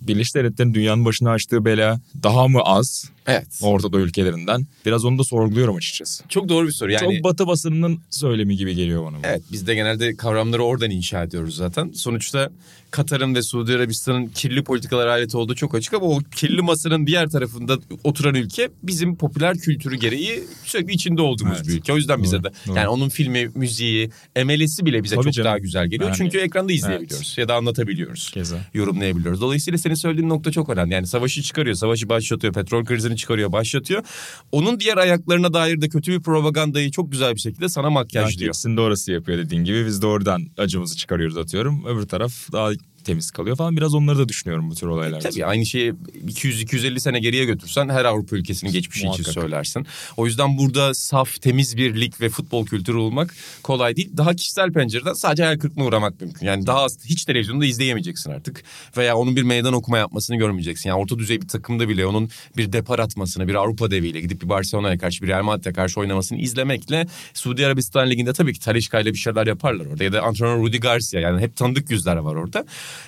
[0.02, 3.48] Birleşik Devletler'in dünyanın başına açtığı bela daha mı az Evet.
[3.62, 4.66] Orta Doğu ülkelerinden?
[4.86, 6.24] Biraz onu da sorguluyorum açıkçası.
[6.30, 6.92] Çok doğru bir soru.
[6.92, 9.18] Yani Çok batı basınının söylemi gibi geliyor bana.
[9.24, 11.92] Evet biz de genelde kavramları oradan inşa ediyoruz zaten.
[11.96, 12.50] Sonuçta
[12.92, 17.30] Katar'ın ve Suudi Arabistan'ın kirli politikalar aleti olduğu çok açık ama o kirli masanın diğer
[17.30, 21.68] tarafında oturan ülke bizim popüler kültürü gereği sürekli içinde olduğumuz Evet.
[21.68, 21.94] bir ülke.
[21.94, 22.76] O yüzden bize Doğru, de doğru.
[22.78, 24.10] yani onun filmi, müziği,
[24.46, 25.46] MLS'i bile bize Tabii çok canım.
[25.48, 26.10] daha güzel geliyor.
[26.10, 28.32] Yani- Çünkü ekranda izleyebiliyoruz ya da anlatabiliyoruz.
[28.34, 28.58] Keza.
[28.74, 29.42] Yorumlayabiliyoruz.
[29.42, 30.94] Dolayısıyla senin söylediğin nokta çok önemli.
[30.94, 34.04] Yani savaşı çıkarıyor, savaşı başlatıyor, petrol krizini çıkarıyor, başlatıyor.
[34.52, 38.50] Onun diğer ayaklarına dair de kötü bir propagandayı çok güzel bir şekilde sana makyajlıyor.
[38.50, 39.86] İkisini de orası yapıyor dediğin gibi.
[39.86, 41.86] Biz de oradan acımızı çıkarıyoruz atıyorum.
[41.86, 42.72] Öbür taraf daha
[43.06, 43.78] temiz kalıyor falan.
[43.78, 45.30] Biraz onları da düşünüyorum bu tür olaylarda.
[45.30, 45.94] Tabii aynı şeyi
[46.28, 49.34] 200-250 sene geriye götürsen her Avrupa ülkesinin geçmişi için Muhakkak.
[49.34, 49.86] söylersin.
[50.18, 53.34] O yüzden burada saf, temiz bir lig ve futbol kültürü olmak
[53.64, 54.10] kolay değil.
[54.18, 56.46] Daha kişisel pencereden sadece hayal kırıklığına uğramak mümkün.
[56.46, 58.64] Yani daha az, hiç televizyonda izleyemeyeceksin artık.
[58.98, 60.90] Veya onun bir meydan okuma yapmasını görmeyeceksin.
[60.90, 64.50] Yani orta düzey bir takımda bile onun bir depar atmasını, bir Avrupa deviyle gidip bir
[64.50, 69.14] Barcelona'ya karşı, bir Real Madrid'e karşı oynamasını izlemekle Suudi Arabistan Ligi'nde tabii ki Talişka ile
[69.14, 70.04] bir şeyler yaparlar orada.
[70.04, 72.66] Ya da antrenör Rudi Garcia yani hep tanıdık yüzler var orada.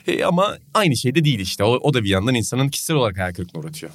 [0.07, 1.63] E, ama aynı şey de değil işte.
[1.63, 3.91] O, o da bir yandan insanın kişisel olarak hayal kırıklığına uğratıyor.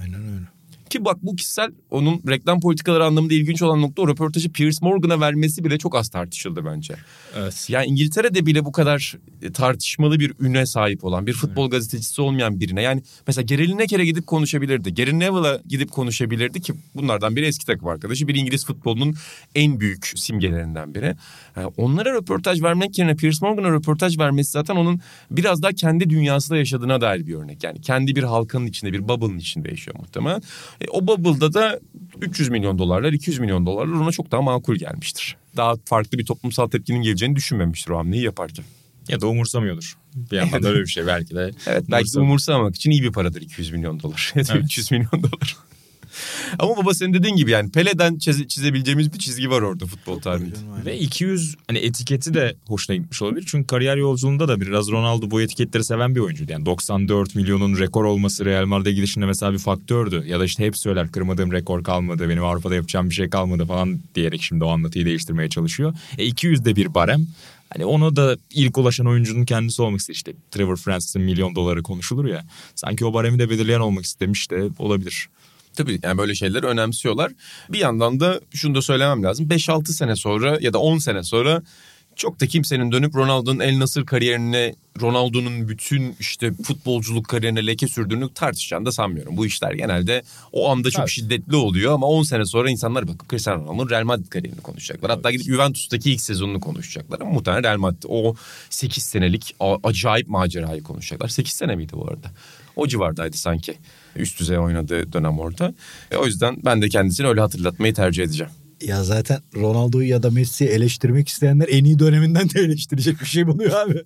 [0.00, 0.57] Aynen öyle.
[0.90, 5.20] Ki bak bu kişisel onun reklam politikaları anlamında ilginç olan nokta o röportajı Piers Morgan'a
[5.20, 6.94] vermesi bile çok az tartışıldı bence.
[7.36, 7.66] Evet.
[7.70, 12.60] Ya İngiltere'de bile bu kadar e, tartışmalı bir üne sahip olan bir futbol gazetecisi olmayan
[12.60, 14.94] birine yani mesela Gary Lineker'e gidip konuşabilirdi.
[14.94, 19.14] Gary Neville'a gidip konuşabilirdi ki bunlardan biri eski takım arkadaşı bir İngiliz futbolunun
[19.54, 21.16] en büyük simgelerinden biri.
[21.56, 26.58] Yani onlara röportaj vermek yerine Piers Morgan'a röportaj vermesi zaten onun biraz daha kendi dünyasında
[26.58, 27.64] yaşadığına dair bir örnek.
[27.64, 30.42] Yani kendi bir halkanın içinde bir bubble'ın içinde yaşıyor muhtemelen.
[30.80, 31.80] E, o bubble'da da
[32.20, 35.36] 300 milyon dolarlar 200 milyon dolarlar ona çok daha makul gelmiştir.
[35.56, 38.64] Daha farklı bir toplumsal tepkinin geleceğini düşünmemiştir o hamleyi yaparken.
[39.08, 39.96] Ya da umursamıyordur.
[40.14, 41.50] Bir yandan da öyle bir şey belki de.
[41.66, 44.64] Evet belki de Umursam- umursamamak için iyi bir paradır 200 milyon dolar ya da Evet.
[44.64, 45.56] 300 milyon dolar.
[46.58, 50.54] Ama baba senin dediğin gibi yani Pele'den çize- çizebileceğimiz bir çizgi var orada futbol tarihinde.
[50.86, 53.44] Ve 200 hani etiketi de hoşuna gitmiş olabilir.
[53.48, 56.52] Çünkü kariyer yolculuğunda da biraz Ronaldo bu etiketleri seven bir oyuncuydu.
[56.52, 60.24] Yani 94 milyonun rekor olması Real Madrid'e gidişinde mesela bir faktördü.
[60.26, 62.28] Ya da işte hep söyler kırmadığım rekor kalmadı.
[62.28, 65.94] Benim Avrupa'da yapacağım bir şey kalmadı falan diyerek şimdi o anlatıyı değiştirmeye çalışıyor.
[66.18, 67.26] E 200 de bir barem.
[67.72, 70.18] Hani onu da ilk ulaşan oyuncunun kendisi olmak istemiş.
[70.18, 72.44] İşte Trevor Francis'in milyon doları konuşulur ya.
[72.74, 75.28] Sanki o baremi de belirleyen olmak istemiş de olabilir.
[75.78, 77.32] Tabii yani böyle şeyleri önemsiyorlar.
[77.68, 79.46] Bir yandan da şunu da söylemem lazım.
[79.48, 81.62] 5-6 sene sonra ya da 10 sene sonra
[82.16, 88.34] çok da kimsenin dönüp Ronaldo'nun El Nasır kariyerine, Ronaldo'nun bütün işte futbolculuk kariyerine leke sürdüğünü
[88.34, 89.36] tartışacağını da sanmıyorum.
[89.36, 91.10] Bu işler genelde o anda çok Evet.
[91.10, 95.10] şiddetli oluyor ama 10 sene sonra insanlar bakıp Cristiano Ronaldo'nun Real Madrid kariyerini konuşacaklar.
[95.10, 98.34] Hatta gidip Juventus'taki ilk sezonunu konuşacaklar ama muhtemelen Real Madrid o
[98.70, 101.28] 8 senelik acayip macerayı konuşacaklar.
[101.28, 102.30] 8 sene miydi bu arada?
[102.76, 103.74] O civardaydı sanki.
[104.16, 105.74] Üst düzey oynadığı dönem orada.
[106.10, 108.52] E, o yüzden ben de kendisini öyle hatırlatmayı tercih edeceğim.
[108.82, 113.46] Ya zaten Ronaldo'yu ya da Messi'yi eleştirmek isteyenler en iyi döneminden de eleştirecek bir şey
[113.46, 114.02] buluyor abi.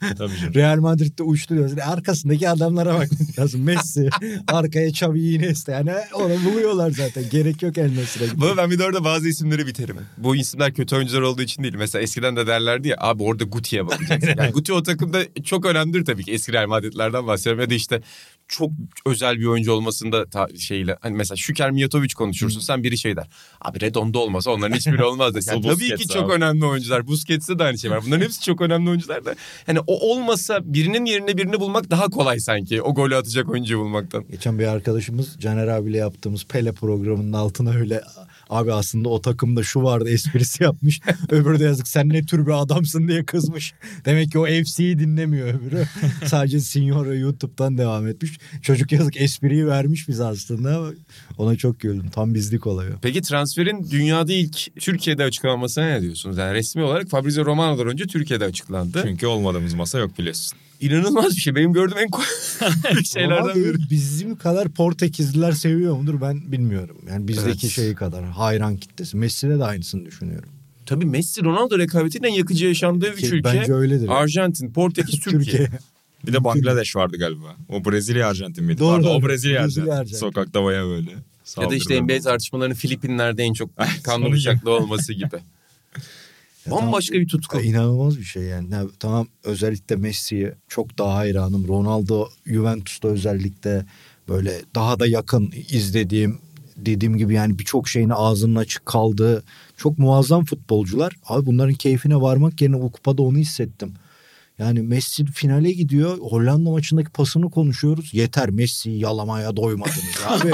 [0.00, 0.54] Tabii canım.
[0.54, 1.76] Real Madrid'de uçtu diyorsun.
[1.76, 3.62] Arkasındaki adamlara bak lazım.
[3.62, 4.08] Messi,
[4.48, 5.72] arkaya Xavi Iniesta.
[5.72, 7.24] Yani onu buluyorlar zaten.
[7.30, 8.40] Gerek yok El Nesir'e.
[8.40, 9.96] Baba ben bir de orada bazı isimleri biterim.
[10.18, 11.74] Bu isimler kötü oyuncular olduğu için değil.
[11.78, 14.26] Mesela eskiden de derlerdi ya abi orada Guti'ye bakacaksın.
[14.38, 16.32] Yani Guti o takımda çok önemlidir tabii ki.
[16.32, 17.60] Eski Real Madrid'lerden bahsediyorum.
[17.60, 18.02] Ya da işte
[18.48, 18.70] çok
[19.06, 23.26] özel bir oyuncu olmasında ta, şeyle hani mesela Şüker Mijatovic konuşursun sen biri şey der.
[23.60, 25.34] Abi Redondo olmasa onların hiçbiri olmaz.
[25.34, 25.42] der.
[25.46, 26.32] Yani tabii ki çok abi.
[26.32, 27.06] önemli oyuncular.
[27.06, 28.00] Busquets'te de aynı şey var.
[28.06, 29.34] Bunların hepsi çok önemli oyuncular da.
[29.66, 32.82] Hani o olmasa birinin yerine birini bulmak daha kolay sanki.
[32.82, 34.24] O golü atacak oyuncuyu bulmaktan.
[34.30, 38.02] Geçen bir arkadaşımız Caner abiyle yaptığımız Pele programının altına öyle
[38.50, 41.00] abi aslında o takımda şu vardı esprisi yapmış.
[41.30, 43.74] öbürü de yazık sen ne tür bir adamsın diye kızmış.
[44.04, 45.84] Demek ki o FC'yi dinlemiyor öbürü.
[46.26, 48.38] Sadece Signora YouTube'dan devam etmiş.
[48.62, 50.92] Çocuk yazık espriyi vermiş bize aslında
[51.38, 52.10] ona çok güldüm.
[52.10, 52.98] Tam bizlik oluyor.
[53.02, 56.38] Peki transferin dünyada ilk Türkiye'de açıklanmasına ne diyorsunuz?
[56.38, 59.02] Yani resmi olarak Fabrizio Romano'dan önce Türkiye'de açıklandı.
[59.06, 60.58] Çünkü olmadığımız masa yok biliyorsun.
[60.80, 61.54] İnanılmaz bir şey.
[61.54, 62.08] Benim gördüğüm en
[62.92, 63.90] büyük şeylerden biri.
[63.90, 66.96] Bizim kadar Portekizliler seviyor mudur ben bilmiyorum.
[67.08, 67.74] Yani bizdeki Evet.
[67.74, 69.16] şeyi kadar hayran kitlesi.
[69.16, 70.48] Messi'de de aynısını düşünüyorum.
[70.86, 73.44] Tabii Messi Ronaldo rekabetinin en yakıcı yaşandığı üç ülke.
[73.44, 74.08] bence öyledir.
[74.08, 75.40] Arjantin, Portekiz, Türkiye.
[75.56, 75.68] Türkiye.
[76.26, 77.56] Bir de Bangladeş vardı galiba.
[77.68, 78.78] O Brezilya Arjantin miydi?
[78.80, 79.24] Doğru, Pardon, doğru.
[79.26, 80.00] o Brezilya, Brezilya Arjantin.
[80.02, 80.16] Arjantin.
[80.16, 81.10] Sokakta baya böyle.
[81.60, 83.70] Ya da işte NBA tartışmalarının Filipinler'de en çok
[84.04, 85.36] kanlı bıçaklı olması gibi.
[86.70, 87.60] Bambaşka tamam, bir tutku.
[87.60, 88.72] İnanılmaz bir şey yani.
[88.72, 91.68] Ya tamam özellikle Messi'ye çok daha hayranım.
[91.68, 93.86] Ronaldo Juventus'ta özellikle
[94.28, 96.38] böyle daha da yakın izlediğim
[96.76, 99.44] dediğim gibi yani birçok şeyin ağzının açık kaldığı
[99.76, 101.12] çok muazzam futbolcular.
[101.26, 103.94] Abi bunların keyfine varmak yerine bu kupada onu hissettim.
[104.58, 106.18] Yani Messi finale gidiyor.
[106.18, 108.14] Hollanda maçındaki pasını konuşuyoruz.
[108.14, 110.50] Yeter Messi'yi yalamaya doymadınız abi.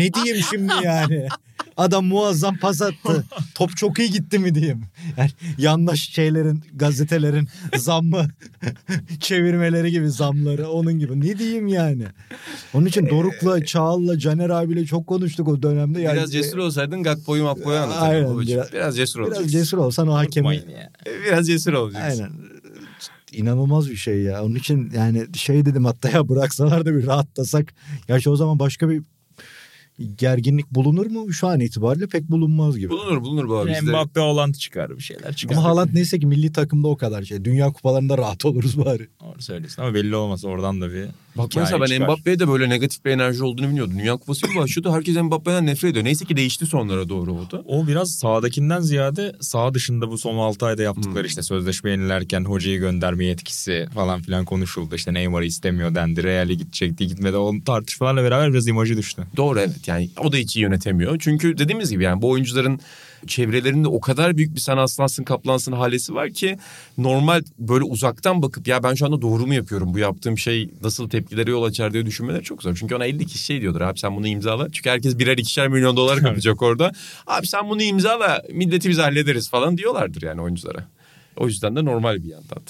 [0.00, 1.28] ne diyeyim şimdi yani?
[1.76, 3.24] Adam muazzam pas attı.
[3.54, 4.82] Top çok iyi gitti mi diyeyim.
[5.16, 8.26] Yani yandaş şeylerin, gazetelerin zammı,
[9.20, 11.20] çevirmeleri gibi zamları onun gibi.
[11.20, 12.04] Ne diyeyim yani?
[12.74, 16.00] Onun için Doruk'la, Çağal'la, Caner abiyle çok konuştuk o dönemde.
[16.00, 18.34] Yani Biraz cesur olsaydın Gakpo'yu Makpo'yu Aynen, anlatırdın.
[18.34, 18.54] babacığım.
[18.56, 19.42] biraz- Biraz, cesur olacaksın.
[19.44, 20.56] Biraz cesur olsan o hakemi...
[20.56, 20.90] Ya.
[21.26, 22.22] Biraz cesur olacaksın.
[22.22, 22.32] Aynen.
[23.32, 24.44] İnanılmaz bir şey ya.
[24.44, 27.74] Onun için yani şey dedim hatta ya bıraksalar da bir rahatlasak.
[28.08, 29.02] Gerçi o zaman başka bir
[30.16, 31.32] gerginlik bulunur mu?
[31.32, 32.90] Şu an itibariyle pek bulunmaz gibi.
[32.90, 33.70] Bulunur bulunur bu abi.
[33.70, 35.54] Bizde- Mbappe Holland çıkar bir şeyler çıkar.
[35.56, 37.44] Ama Haaland neyse ki milli takımda o kadar şey.
[37.44, 39.08] Dünya kupalarında rahat oluruz bari.
[39.20, 41.06] Doğru söylüyorsun ama belli olmaz oradan da bir
[41.38, 42.14] Bak hikaye mesela ben.
[42.14, 43.98] Mbappe'ye de böyle negatif bir enerji olduğunu bilmiyordum.
[43.98, 44.92] Dünya Kupası bir başlıyordu.
[44.92, 46.04] Herkes Mbappe'den nefret ediyor.
[46.04, 47.64] Neyse ki değişti sonlara doğru oldu.
[47.66, 52.78] O biraz sağdakinden ziyade sağ dışında bu son 6 ayda yaptıkları işte sözleşme yenilerken hocayı
[52.78, 54.94] gönderme yetkisi falan filan konuşuldu.
[54.94, 56.22] İşte Neymar'ı istemiyor dendi.
[56.22, 57.36] Real'e gidecekti gitmedi.
[57.36, 59.22] O tartışmalarla beraber biraz imajı düştü.
[59.36, 61.16] Doğru evet yani o da hiç iyi yönetemiyor.
[61.18, 62.80] Çünkü dediğimiz gibi yani bu oyuncuların
[63.26, 66.58] çevrelerinde o kadar büyük bir sen aslansın kaplansın halesi var ki
[66.98, 71.08] normal böyle uzaktan bakıp ya ben şu anda doğru mu yapıyorum bu yaptığım şey nasıl
[71.08, 72.76] tepkilere yol açar diye düşünmeler çok zor.
[72.76, 74.72] Çünkü ona 50 kişi şey diyordur abi sen bunu imzala.
[74.72, 76.92] Çünkü herkes birer ikişer milyon dolar kapacak orada.
[77.26, 80.88] Abi sen bunu imzala milleti biz hallederiz falan diyorlardır yani oyunculara.
[81.36, 82.62] O yüzden de normal bir yandan.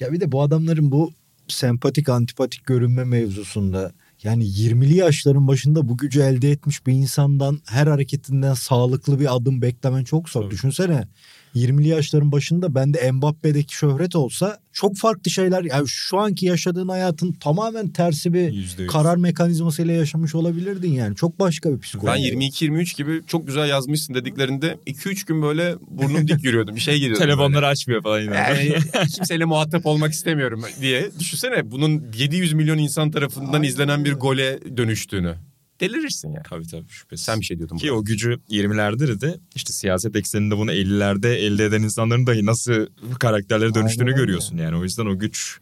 [0.00, 1.12] Ya bir de bu adamların bu
[1.48, 3.92] sempatik antipatik görünme mevzusunda
[4.26, 9.62] yani 20'li yaşların başında bu gücü elde etmiş bir insandan her hareketinden sağlıklı bir adım
[9.62, 10.42] beklemen çok zor.
[10.42, 10.50] Tabii.
[10.50, 11.08] Düşünsene
[11.56, 17.32] 20'li yaşların başında bende Mbappe'deki şöhret olsa çok farklı şeyler yani şu anki yaşadığın hayatın
[17.32, 18.92] tamamen tersi bir Yüzde yüz.
[18.92, 21.16] karar mekanizmasıyla yaşamış olabilirdin yani.
[21.16, 22.32] Çok başka bir psikoloji.
[22.32, 26.76] Ben 22-23 gibi çok güzel yazmışsın dediklerinde 2-3 gün böyle burnum dik yürüyordum.
[26.76, 27.20] Bir şey giriyordum.
[27.20, 27.30] böyle.
[27.32, 28.34] Telefonları açmıyor falan yine.
[28.34, 28.74] Yani
[29.16, 31.10] kimseyle muhatap olmak istemiyorum diye.
[31.18, 35.34] Düşünsene bunun 700 milyon insan tarafından Aynen izlenen bir gole dönüştüğünü.
[35.80, 36.42] Delirirsin ya.
[36.50, 37.24] Tabii tabii şüphesiz.
[37.26, 37.76] Sen bir şey diyordun.
[37.76, 37.98] Ki burada.
[37.98, 42.86] o gücü 20'lerde de işte siyaset ekseninde bunu 50'lerde elde eden insanların dahi nasıl
[43.20, 44.76] karakterlere dönüştüğünü Aynen görüyorsun yani.
[44.76, 45.60] O yüzden o güç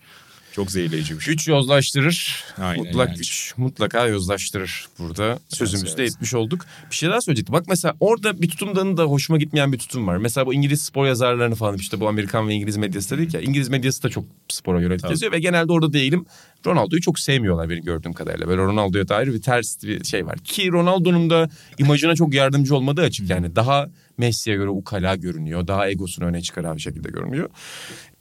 [0.55, 1.35] çok zehirleyici bir şey.
[1.35, 2.45] Güç yozlaştırır.
[2.59, 3.19] Aynen mutlak yani.
[3.19, 4.89] güç mutlaka yozlaştırır.
[4.99, 6.13] Burada sözümüzü de evet.
[6.15, 6.67] etmiş olduk.
[6.91, 7.53] Bir şey daha söyleyecektim.
[7.53, 10.17] Bak mesela orada bir tutumdan da hoşuma gitmeyen bir tutum var.
[10.17, 13.41] Mesela bu İngiliz spor yazarlarını falan işte bu Amerikan ve İngiliz medyası dedik ya.
[13.41, 15.13] İngiliz medyası da çok spora yönelik Tabii.
[15.13, 16.27] yazıyor ve genelde orada değilim.
[16.67, 18.49] Ronaldo'yu çok sevmiyorlar benim gördüğüm kadarıyla.
[18.49, 20.39] Böyle Ronaldo'ya dair bir ters bir şey var.
[20.39, 21.49] Ki Ronaldo'nun da
[21.79, 23.57] imajına çok yardımcı olmadığı açık yani.
[23.57, 25.67] Daha Messi'ye göre ukala görünüyor.
[25.67, 27.51] Daha egosunu öne çıkaran bir şekilde görünüyor.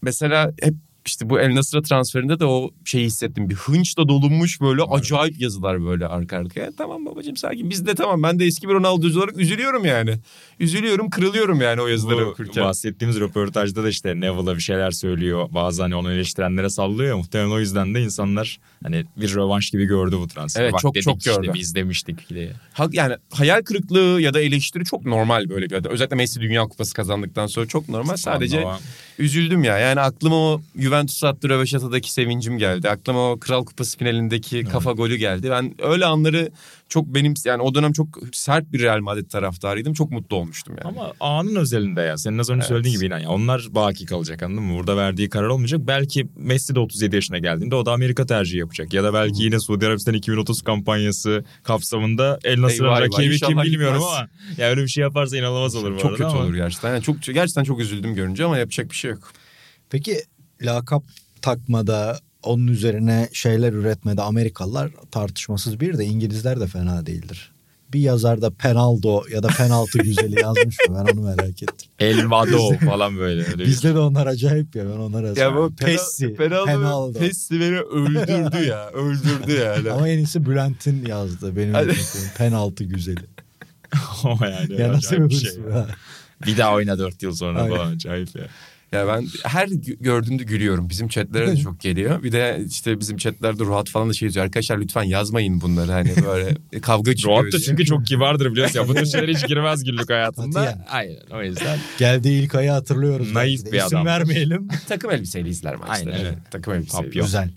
[0.01, 0.73] Mesela hep
[1.05, 3.49] işte bu El Nasır'a transferinde de o şeyi hissettim.
[3.49, 6.71] Bir hınçla dolunmuş böyle acayip yazılar böyle arka arkaya.
[6.77, 7.69] Tamam babacığım sakin.
[7.69, 10.15] Biz de tamam ben de eski bir Ronaldo'cu olarak üzülüyorum yani.
[10.59, 12.63] Üzülüyorum kırılıyorum yani o yazıları Bu okurken.
[12.63, 15.49] bahsettiğimiz röportajda da işte Neville'a bir şeyler söylüyor.
[15.51, 17.17] Bazı hani onu eleştirenlere sallıyor.
[17.17, 20.63] Muhtemelen o yüzden de insanlar hani bir rövanş gibi gördü bu transferi.
[20.63, 21.51] Evet, Bak çok- çok işte, gördü.
[21.53, 22.51] Biz demiştik diye.
[22.73, 26.93] Ha- Yani hayal kırıklığı ya da eleştiri çok normal böyle bir Özellikle Messi Dünya Kupası
[26.93, 28.15] kazandıktan sonra çok normal.
[28.15, 28.79] Sadece Ama
[29.19, 29.77] üzüldüm ya.
[29.77, 32.89] Yani aklıma o Juventus attı Röveşata'daki sevincim geldi.
[32.89, 35.49] Aklıma o Kral Kupası finalindeki kafa golü geldi.
[35.51, 36.51] Ben öyle anları
[36.93, 39.93] çok benim yani o dönem çok sert bir Real Madrid taraftarıydım.
[39.93, 40.97] Çok mutlu olmuştum yani.
[40.97, 42.17] Ama anın özelinde ya.
[42.17, 42.67] Senin az önce Evet.
[42.67, 43.29] söylediğin gibi inan ya.
[43.29, 44.77] Onlar baki kalacak anladın mı?
[44.77, 45.81] Burada verdiği karar olmayacak.
[45.83, 48.93] Belki Messi de 37 yaşına geldiğinde o da Amerika tercihi yapacak.
[48.93, 54.17] Ya da belki yine Suudi Arabistan 2030 kampanyası kapsamında El Nasır'ın rakibi kim bilmiyorum gitmez.
[54.17, 54.27] ama
[54.57, 56.39] ya öyle bir şey yaparsa inanılmaz olur bu çok arada kötü ama.
[56.43, 56.89] olur gerçekten.
[56.89, 59.31] Yani çok gerçekten çok üzüldüm görünce ama yapacak bir şey yok.
[59.89, 60.17] Peki
[60.61, 61.03] lakap
[61.41, 67.51] takmada onun üzerine şeyler üretmede Amerikalılar tartışmasız bir de İngilizler de fena değildir.
[67.93, 70.95] Bir yazar da penaldo ya da penaltı güzeli yazmış mı?
[71.07, 71.89] Ben onu merak ettim.
[71.99, 73.41] El Vado falan böyle.
[73.45, 77.19] Öyle bir- Bizde de onlar acayip ya ben onlara Ya bu Pessi, Penaldo, Penaldo.
[77.19, 78.89] Pessi beni öldürdü ya.
[78.93, 79.91] Öldürdü yani.
[79.91, 82.19] Ama en iyisi Bülent'in yazdı benim için.
[82.37, 83.25] penaltı güzeli.
[84.23, 85.51] Ama yani Ya nasıl bir şey.
[85.71, 85.87] ha?
[86.45, 87.77] Bir daha oyna 4 yıl sonra Aynen.
[87.77, 88.43] falan acayip ya.
[88.93, 90.89] Ya ben her gö- gördüğümde gülüyorum.
[90.89, 92.23] Bizim chatlere de çok geliyor.
[92.23, 94.45] Bir de işte bizim chatlerde Ruhat falan da şey yazıyor.
[94.45, 97.43] Arkadaşlar lütfen yazmayın bunları hani böyle kavga çıkıyor.
[97.43, 98.87] Roat da çünkü çok kibardır biliyorsun ya.
[98.87, 100.85] Bu tür şeylere hiç girmez günlük hayatında.
[100.89, 101.79] Aynen o yüzden.
[101.97, 103.31] Geldiği ilk ayı hatırlıyoruz.
[103.33, 104.05] Naif bir İsim adam.
[104.05, 104.67] vermeyelim.
[104.87, 105.93] takım elbiseyle izler maçları.
[106.13, 106.37] Aynen öyle.
[106.51, 107.09] Takım elbiseyle.
[107.09, 107.49] Güzel.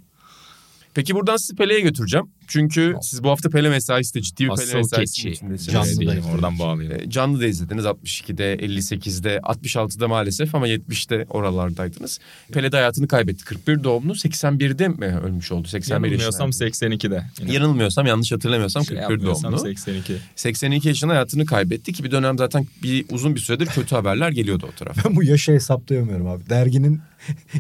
[0.94, 2.26] Peki buradan sizi Pele'ye götüreceğim.
[2.46, 5.30] Çünkü siz bu hafta Pele mesaisi de ciddi bir Pele Asıl mesaisinin keçi.
[5.30, 5.66] içindesiniz.
[5.66, 6.34] Canlı Canlı da değil, izledik.
[6.34, 7.00] oradan bağlayalım.
[7.00, 12.18] E, Canlı da izlediniz 62'de, 58'de, 66'da maalesef ama 70'te oralardaydınız.
[12.52, 13.44] Pele de hayatını kaybetti.
[13.44, 15.68] 41 doğumlu 81'de mi ölmüş oldu?
[15.68, 16.68] 81 Yanılmıyorsam yaşında.
[16.94, 17.22] 82'de.
[17.40, 17.52] Yine.
[17.52, 19.66] Yanılmıyorsam yanlış hatırlamıyorsam Şey 41 yapmıyorsam doğumlu.
[19.66, 20.16] 82.
[20.36, 24.68] 82 yaşında hayatını kaybetti ki bir dönem zaten bir uzun bir süredir kötü haberler geliyordu
[24.72, 25.08] o tarafa.
[25.10, 26.48] Ben bu yaşı hesaplayamıyorum abi.
[26.50, 27.00] Derginin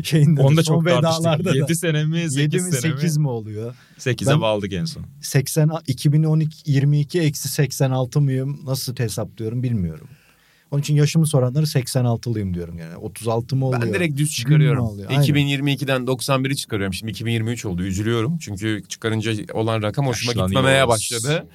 [0.02, 1.44] şeyinde Onu da son çok tartıştık.
[1.44, 3.22] da 7 sene mi 8 7 mi sene 8 mi?
[3.22, 3.74] mi oluyor?
[3.98, 5.04] 8'e Ben- bağladık en son.
[5.20, 8.60] 80 2012 22 eksi 86 mıyım?
[8.64, 10.08] Nasıl hesaplıyorum bilmiyorum.
[10.70, 12.96] Onun için yaşımı soranları 86'lıyım diyorum yani.
[12.96, 13.82] 36 mı oluyor?
[13.82, 14.84] Ben direkt düz çıkarıyorum.
[14.84, 15.10] oluyor?
[15.10, 15.22] Aynen.
[15.22, 16.94] 2022'den 91'i çıkarıyorum.
[16.94, 17.82] Şimdi 2023 oldu.
[17.82, 18.38] Üzülüyorum.
[18.38, 21.46] Çünkü çıkarınca olan rakam hoşuma gitmemeye başladı.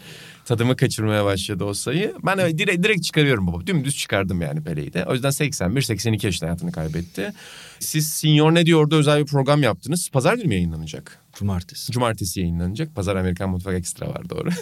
[0.46, 2.14] Tadımı kaçırmaya başladı o sayı.
[2.26, 3.68] Ben öyle direkt, direkt çıkarıyorum baba.
[3.68, 5.06] Dümdüz çıkardım yani Pele'yi de.
[5.06, 7.34] O yüzden 81-82 yaşında hayatını kaybetti.
[7.80, 10.10] Siz Senior ne diyordu özel bir program yaptınız.
[10.10, 11.18] Pazar günü mü yayınlanacak?
[11.34, 11.92] Cumartesi.
[11.92, 12.96] Cumartesi yayınlanacak.
[12.96, 14.50] Pazar Amerikan Mutfak Ekstra var doğru.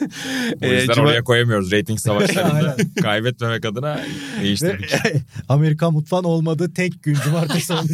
[0.63, 2.75] O yüzden cuma- oraya koyamıyoruz rating savaşlarında.
[3.01, 4.01] Kaybetmemek adına
[4.41, 4.91] değiştirdik.
[5.49, 7.91] Amerikan mutfağın olmadığı tek gün cumartesi oldu.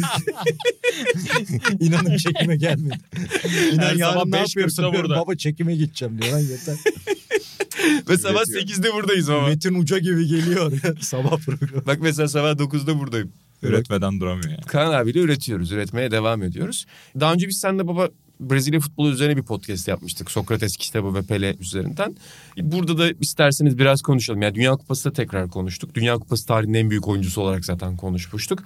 [1.80, 2.98] İnanın çekime gelmedi.
[3.72, 5.10] İnan Her yarın ne 5.40'da yapıyorsun.
[5.10, 6.76] Baba çekime gideceğim diyor lan yeter.
[8.08, 8.78] Ve sabah Üretiyor.
[8.78, 9.46] 8'de buradayız baba.
[9.46, 11.86] Metin Uca gibi geliyor sabah programı.
[11.86, 13.32] Bak mesela sabah 9'da buradayım.
[13.62, 14.62] Üretmeden duramıyor yani.
[14.66, 15.72] Kaan abiyle üretiyoruz.
[15.72, 16.86] Üretmeye devam ediyoruz.
[17.20, 18.08] Daha önce biz seninle baba
[18.40, 20.30] Brezilya futbolu üzerine bir podcast yapmıştık.
[20.30, 22.16] Sokrates kitabı ve Pele üzerinden.
[22.62, 24.42] Burada da isterseniz biraz konuşalım.
[24.42, 25.94] Yani Dünya Kupası da tekrar konuştuk.
[25.94, 28.62] Dünya Kupası tarihinin en büyük oyuncusu olarak zaten konuşmuştuk.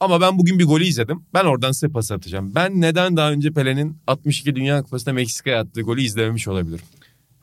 [0.00, 1.22] Ama ben bugün bir golü izledim.
[1.34, 2.54] Ben oradan size pas atacağım.
[2.54, 6.84] Ben neden daha önce Pele'nin 62 Dünya Kupası'nda Meksika'ya attığı golü izlememiş olabilirim?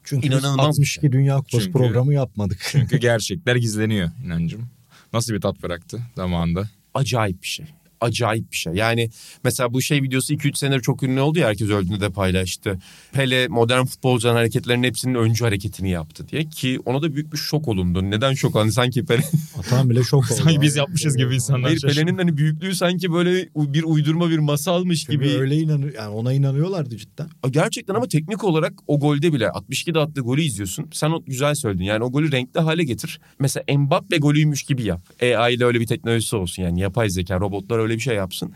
[0.09, 2.59] Çünkü biz İnanılmaz bir 62 Dünya Kupası Çünkü- programı yapmadık.
[2.71, 4.69] Çünkü gerçekler gizleniyor inancım.
[5.13, 6.69] Nasıl bir tat bıraktı zamanında?
[6.93, 7.65] acayip bir şey.
[8.01, 8.73] Acayip bir şey.
[8.73, 9.09] Yani
[9.43, 12.79] mesela bu şey videosu 2-3 senedir çok ünlü oldu ya herkes öldüğünde de paylaştı.
[13.11, 17.67] Pele modern futbolcuların hareketlerinin hepsinin öncü hareketini yaptı diye ki ona da büyük bir şok
[17.67, 18.11] olundu.
[18.11, 18.71] Neden şok oldu?
[18.71, 19.23] Sanki Pele
[19.59, 20.33] Atan bile şok oldu.
[20.43, 21.81] Sanki biz yapmışız gibi insanlar Hayır.
[21.81, 25.39] Pele'nin hani büyüklüğü sanki böyle bir uydurma bir masalmış Çünkü gibi.
[25.39, 27.27] öyle inanıyor yani ona inanıyorlardı cidden.
[27.51, 30.89] Gerçekten ama teknik olarak o golde bile 62'de attığı golü izliyorsun.
[30.93, 31.83] Sen o güzel söyledin.
[31.83, 33.19] Yani o golü renkli hale getir.
[33.39, 35.01] Mesela Mbappe golüymüş gibi yap.
[35.21, 36.63] AI ile öyle bir teknolojisi olsun.
[36.63, 38.53] Yani yapay zeka, robotlar öyle bir şey yapsın.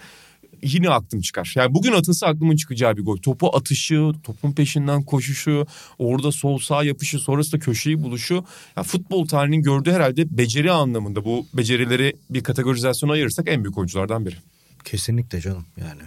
[0.63, 1.53] Yine aklım çıkar.
[1.57, 3.17] Yani bugün atılsa aklımın çıkacağı bir gol.
[3.17, 5.67] Topu atışı, topun peşinden koşuşu,
[5.97, 8.45] orada sol sağ yapışı, sonrasında köşeyi buluşu.
[8.77, 14.25] Ya futbol tarihinin gördüğü herhalde beceri anlamında bu becerileri bir kategorizasyona ayırırsak en büyük oyunculardan
[14.25, 14.35] biri.
[14.83, 16.01] Kesinlikle canım yani.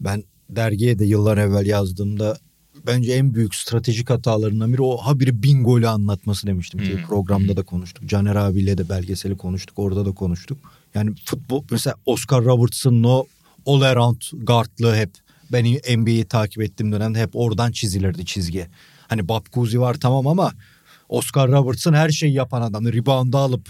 [0.00, 2.38] Ben dergiye de yıllar evvel yazdığımda
[2.86, 7.06] bence en büyük stratejik hatalarından biri o habire bin golü anlatması demiştim ki Hmm.
[7.06, 8.08] programda da konuştuk.
[8.08, 10.58] Caner abiyle de belgeseli konuştuk orada da konuştuk.
[10.94, 13.26] Yani futbol mesela Oscar Robertson'ın o
[13.66, 15.10] all around guardlığı hep
[15.52, 15.64] ben
[15.98, 18.66] NBA'yi takip ettiğim dönemde hep oradan çizilirdi çizgi.
[19.08, 20.52] Hani Bob Cousy var tamam ama
[21.08, 22.86] Oscar Robertson her şeyi yapan adam.
[22.86, 23.68] Rebound'ı alıp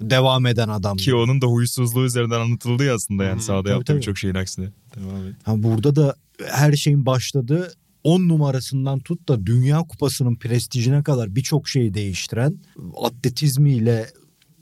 [0.00, 0.96] devam eden adam.
[0.96, 4.68] Ki onun da huysuzluğu üzerinden anlatıldı ya aslında yani Hı, sahada yaptığı birçok şeyin aksine.
[4.96, 5.34] Devam et.
[5.44, 7.72] Ha, burada da her şeyin başladığı
[8.04, 12.58] 10 numarasından tut da Dünya Kupası'nın prestijine kadar birçok şeyi değiştiren
[13.02, 14.06] atletizmiyle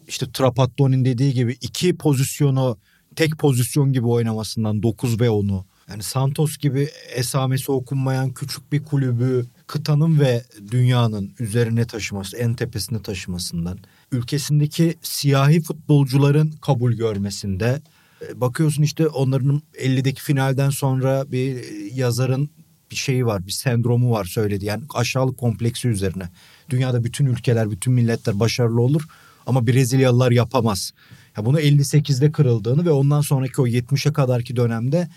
[0.08, 2.78] işte Trapattoni'nin dediği gibi iki pozisyonu
[3.16, 9.46] tek pozisyon gibi oynamasından 9 ve 10'u yani Santos gibi esamesi okunmayan küçük bir kulübü
[9.66, 13.78] kıtanın ve dünyanın üzerine taşıması, en tepesine taşımasından,
[14.12, 17.82] ülkesindeki siyahi futbolcuların kabul görmesinde,
[18.28, 22.50] e, bakıyorsun işte onların 50'deki finalden sonra bir yazarın
[22.90, 24.64] bir şeyi var, bir sendromu var söyledi.
[24.64, 26.28] Yani aşağılık kompleksi üzerine.
[26.70, 29.08] Dünyada bütün ülkeler, bütün milletler başarılı olur
[29.46, 30.92] ama Brezilyalılar yapamaz.
[31.36, 35.08] Ya bunu 58'de kırıldığını ve ondan sonraki o 70'e kadarki dönemde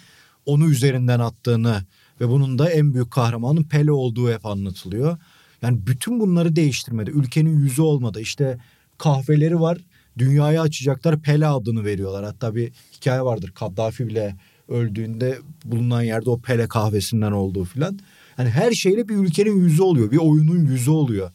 [0.45, 1.83] onu üzerinden attığını
[2.21, 5.17] ve bunun da en büyük kahramanın Pele olduğu hep anlatılıyor.
[5.61, 7.11] Yani bütün bunları değiştirmedi.
[7.11, 8.21] Ülkenin yüzü olmadı.
[8.21, 8.57] İşte
[8.97, 9.77] kahveleri var.
[10.17, 12.25] Dünyaya açacaklar Pele adını veriyorlar.
[12.25, 13.51] Hatta bir hikaye vardır.
[13.51, 14.35] Kaddafi bile
[14.67, 17.99] öldüğünde bulunan yerde o Pele kahvesinden olduğu filan.
[18.37, 20.11] Yani her şeyle bir ülkenin yüzü oluyor.
[20.11, 21.31] Bir oyunun yüzü oluyor.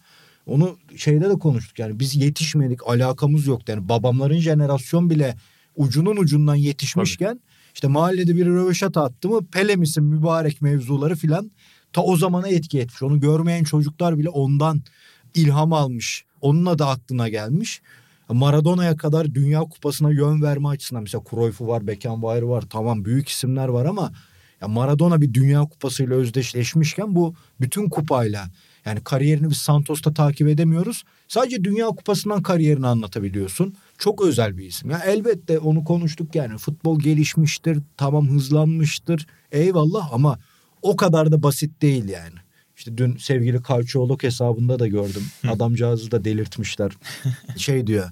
[0.46, 5.36] Onu şeyde de konuştuk yani biz yetişmedik alakamız yok yani babamların jenerasyon bile
[5.76, 7.40] ucunun ucundan yetişmişken
[7.74, 11.50] işte mahallede bir röveşat attı mı Pele misin mübarek mevzuları filan
[11.92, 13.02] ta o zamana etki etmiş.
[13.02, 14.82] Onu görmeyen çocuklar bile ondan
[15.34, 16.24] ilham almış.
[16.40, 17.82] Onunla da aklına gelmiş.
[18.28, 22.64] Maradona'ya kadar Dünya Kupası'na yön verme açısından mesela Cruyff'u var, Beckenbauer var.
[22.70, 24.12] Tamam büyük isimler var ama
[24.60, 28.50] ya Maradona bir Dünya Kupası'yla özdeşleşmişken bu bütün kupayla
[28.86, 31.04] yani kariyerini biz Santos'ta takip edemiyoruz.
[31.28, 33.74] Sadece Dünya Kupası'ndan kariyerini anlatabiliyorsun.
[33.98, 34.90] Çok özel bir isim.
[34.90, 39.26] Ya elbette onu konuştuk yani futbol gelişmiştir, tamam hızlanmıştır.
[39.52, 40.38] Eyvallah ama
[40.82, 42.34] o kadar da basit değil yani.
[42.76, 45.22] İşte dün sevgili Kavçıoğlu hesabında da gördüm.
[45.48, 46.92] Adamcağızı da delirtmişler.
[47.56, 48.10] şey diyor.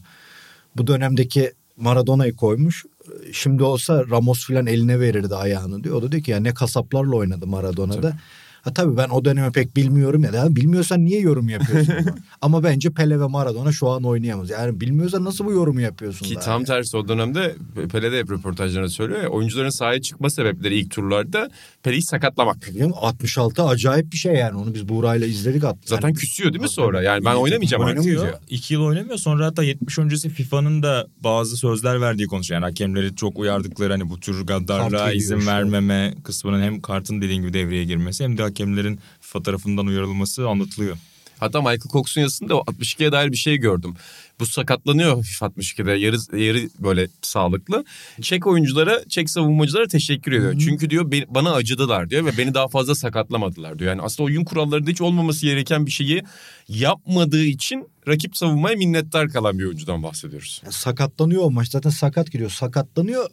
[0.77, 2.85] Bu dönemdeki Maradona'yı koymuş.
[3.33, 5.97] Şimdi olsa Ramos filan eline verirdi ayağını diyor.
[5.97, 8.17] O da diyor ki ya ne kasaplarla oynadı Maradona'da.
[8.63, 10.31] Ha tabii ben o dönemi pek bilmiyorum ya.
[10.31, 11.95] ya bilmiyorsan niye yorum yapıyorsun?
[12.43, 14.51] Ama bence Pele ve Maradona şu an oynayamaz.
[14.51, 16.27] Yani bilmiyorsan nasıl bu yorumu yapıyorsun?
[16.27, 16.65] Ki tam yani?
[16.65, 17.57] tersi o dönemde
[17.93, 21.51] Pele de hep röportajlarında söylüyor ya oyuncuların sahaya çıkma sebepleri ilk turlarda
[21.83, 22.63] Pele'yi sakatlamak.
[22.71, 23.01] Biliyor musun?
[23.03, 24.59] 66 acayip bir şey yani.
[24.59, 25.65] Onu biz Buğra'yla izledik.
[25.65, 25.77] At.
[25.85, 27.03] Zaten Yani- küsüyor değil mi sonra?
[27.03, 28.29] Yani ben oynamayacağım artık diyor.
[28.49, 29.17] İki yıl oynamıyor.
[29.19, 32.61] Sonra hatta 70 öncesi FIFA'nın da bazı sözler verdiği konuşuyor.
[32.61, 37.53] Yani hakemleri çok uyardıkları hani bu tür gaddarlığa izin vermeme kısmının hem kartın dediğin gibi
[37.53, 40.97] devreye girmesi hem de hakemlerin FIFA tarafından uyarılması anlatılıyor.
[41.41, 43.95] Hatta Michael Cox'un yazısında o 62'ye dair bir şey gördüm.
[44.41, 47.85] Bu sakatlanıyor hafif 62'de yarı, yarı böyle sağlıklı.
[48.21, 50.55] Çek oyunculara, Çek savunmacılara teşekkür ediyor.
[50.59, 53.91] Çünkü diyor "be- bana acıdılar diyor ve beni daha fazla sakatlamadılar diyor.
[53.91, 56.23] Yani aslında oyun kurallarında hiç olmaması gereken bir şeyi
[56.69, 60.63] yapmadığı için rakip savunmaya minnettar kalan bir oyuncudan bahsediyoruz.
[60.65, 61.69] Ya sakatlanıyor o maç.
[61.69, 62.51] Zaten sakat giriyor.
[62.51, 63.27] Sakatlanıyor.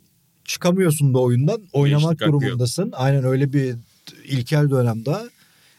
[0.45, 1.61] Çıkamıyorsun da oyundan.
[1.73, 2.33] Oynamak yok.
[2.33, 2.93] durumundasın.
[2.95, 3.75] Aynen öyle bir
[4.25, 5.23] ilkel dönem daha.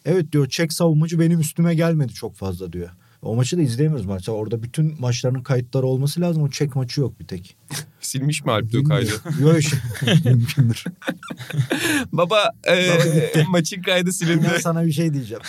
[0.05, 2.91] Evet diyor Çek savunmacı benim üstüme gelmedi çok fazla diyor.
[3.23, 4.33] O maçı da izleyemiyoruz maçta.
[4.33, 6.43] Orada bütün maçların kayıtları olması lazım.
[6.43, 7.57] O Çek maçı yok bir tek.
[8.01, 9.11] Silmiş mi Alp diyor kaydı?
[9.41, 9.79] Yok şey.
[10.25, 10.85] Mümkündür.
[12.13, 14.47] Baba, e, Baba maçın kaydı silindi.
[14.55, 15.43] Ben sana bir şey diyeceğim.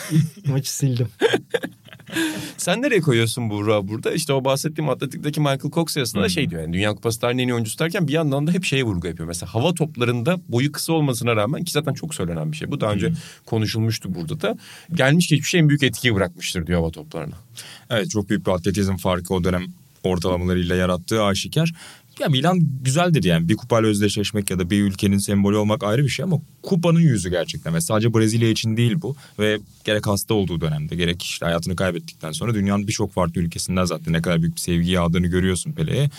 [0.46, 1.08] maçı sildim.
[2.58, 4.12] Sen nereye koyuyorsun Buğra burada?
[4.12, 6.30] İşte o bahsettiğim atletikteki Michael Cox yazısında Hmm.
[6.30, 6.62] şey diyor.
[6.62, 9.28] Yani Dünya Kupası tarihinin en iyi oyuncusu derken bir yandan da hep şeye vurgu yapıyor.
[9.28, 12.72] Mesela hava toplarında boyu kısa olmasına rağmen ki zaten çok söylenen bir şey.
[12.72, 13.14] Bu daha önce
[13.46, 14.58] konuşulmuştu burada da.
[14.94, 17.36] Gelmiş geçmiş en büyük etki bırakmıştır diyor hava toplarına.
[17.90, 19.64] Evet çok büyük bir atletizm farkı o dönem
[20.04, 21.74] ortalamalarıyla yarattığı aşikar.
[22.20, 26.10] Ya Milan güzeldir yani bir kupayla özdeşleşmek ya da bir ülkenin sembolü olmak ayrı bir
[26.10, 27.74] şey ama kupanın yüzü gerçekten.
[27.74, 32.32] Ve sadece Brezilya için değil bu ve gerek hasta olduğu dönemde gerek işte hayatını kaybettikten
[32.32, 36.10] sonra dünyanın birçok farklı ülkesinden zaten ne kadar büyük bir sevgi yağdığını görüyorsun Pele'ye.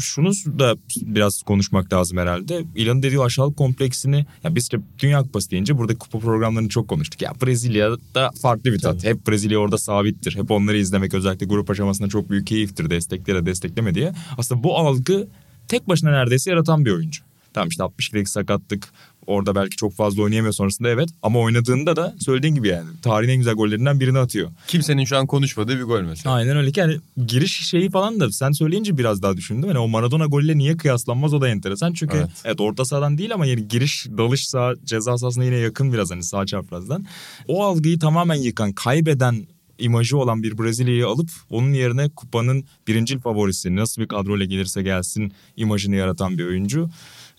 [0.00, 2.64] Şunu da biraz konuşmak lazım herhalde.
[2.76, 7.22] İlan'ın dediği aşağılık kompleksini ya biz de Dünya Kupası deyince burada kupa programlarını çok konuştuk.
[7.22, 9.04] Ya Brezilya'da farklı bir tat.
[9.04, 10.36] Hep Brezilya orada sabittir.
[10.36, 12.90] Hep onları izlemek özellikle grup aşamasında çok büyük keyiftir.
[12.90, 14.12] Desteklere destekleme diye.
[14.38, 15.28] Aslında bu algı
[15.68, 17.22] tek başına neredeyse yaratan bir oyuncu.
[17.52, 18.88] Tamam işte 62'deki sakatlık
[19.28, 21.08] orada belki çok fazla oynayamıyor sonrasında evet.
[21.22, 24.50] Ama oynadığında da söylediğin gibi yani tarihin en güzel gollerinden birini atıyor.
[24.66, 26.34] Kimsenin şu an konuşmadığı bir gol mesela.
[26.34, 29.68] Aynen öyle ki yani giriş şeyi falan da sen söyleyince biraz daha düşündüm.
[29.68, 31.92] Yani o Maradona golüyle niye kıyaslanmaz o da enteresan.
[31.92, 32.30] Çünkü Evet.
[32.44, 36.22] evet, orta sahadan değil ama yani giriş dalış sağ ceza sahasına yine yakın biraz hani
[36.22, 37.06] sağ çaprazdan.
[37.48, 39.46] O algıyı tamamen yıkan kaybeden
[39.78, 45.32] imajı olan bir Brezilya'yı alıp onun yerine kupanın birincil favorisi nasıl bir kadroyla gelirse gelsin
[45.56, 46.90] imajını yaratan bir oyuncu.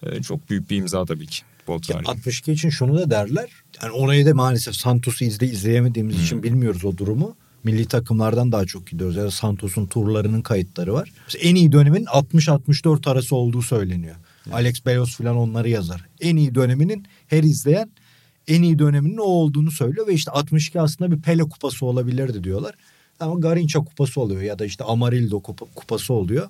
[0.04, 1.42] Ee, çok büyük bir imza tabii ki.
[1.78, 2.10] Futbol tarihinde.
[2.12, 3.50] 62 için şunu da derler.
[3.84, 7.36] Yani orayı da maalesef Santos'u izle, izleyemediğimiz için bilmiyoruz o durumu.
[7.64, 9.16] milli takımlardan daha çok gidiyoruz.
[9.16, 11.12] Ya da Santos'un turlarının kayıtları var.
[11.26, 14.16] Mesela en iyi dönemin 60-64 arası olduğu söyleniyor.
[14.52, 16.06] Alex Belos falan onları yazar.
[16.22, 17.90] En iyi döneminin her izleyen
[18.48, 22.76] en iyi döneminin o olduğunu söylüyor ve işte 62 aslında bir Pele kupası olabilirdi diyorlar.
[23.20, 26.48] Ama Garincha kupası oluyor ya da işte Amarildo kupa- kupası oluyor.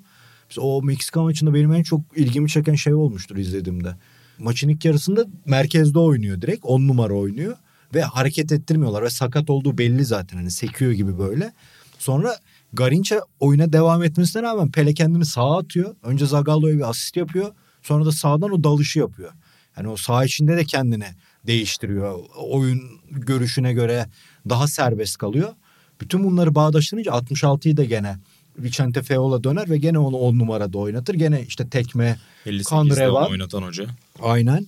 [0.50, 3.96] Mesela o Meksika maçında benim en çok ilgimi çeken şey olmuştur izlediğimde.
[4.40, 6.66] Maçın ilk yarısında merkezde oynuyor direkt.
[6.66, 7.58] 10 numara oynuyor.
[7.94, 9.04] Ve hareket ettirmiyorlar.
[9.04, 10.38] Ve sakat olduğu belli zaten.
[10.38, 11.54] Hani sekiyor gibi böyle.
[12.00, 12.38] Sonra
[12.74, 15.96] Garinça oyuna devam etmesine rağmen Pele kendini sağa atıyor.
[16.04, 17.52] Önce Zagallo'ya bir asist yapıyor.
[17.82, 19.32] Sonra da sağdan o dalışı yapıyor.
[19.78, 21.08] Yani o sağ içinde de kendini
[21.48, 22.20] değiştiriyor.
[22.38, 22.82] Oyun
[23.12, 24.06] görüşüne göre
[24.50, 25.54] daha serbest kalıyor.
[26.02, 28.18] Bütün bunları bağdaştırınca 66'yı da gene
[28.60, 31.14] Vicente Feola döner ve gene onu 10 numarada oynatır.
[31.14, 33.30] Gene işte tekme, 58'de Kandre onu var.
[33.32, 33.86] oynatan hoca.
[34.22, 34.68] Aynen.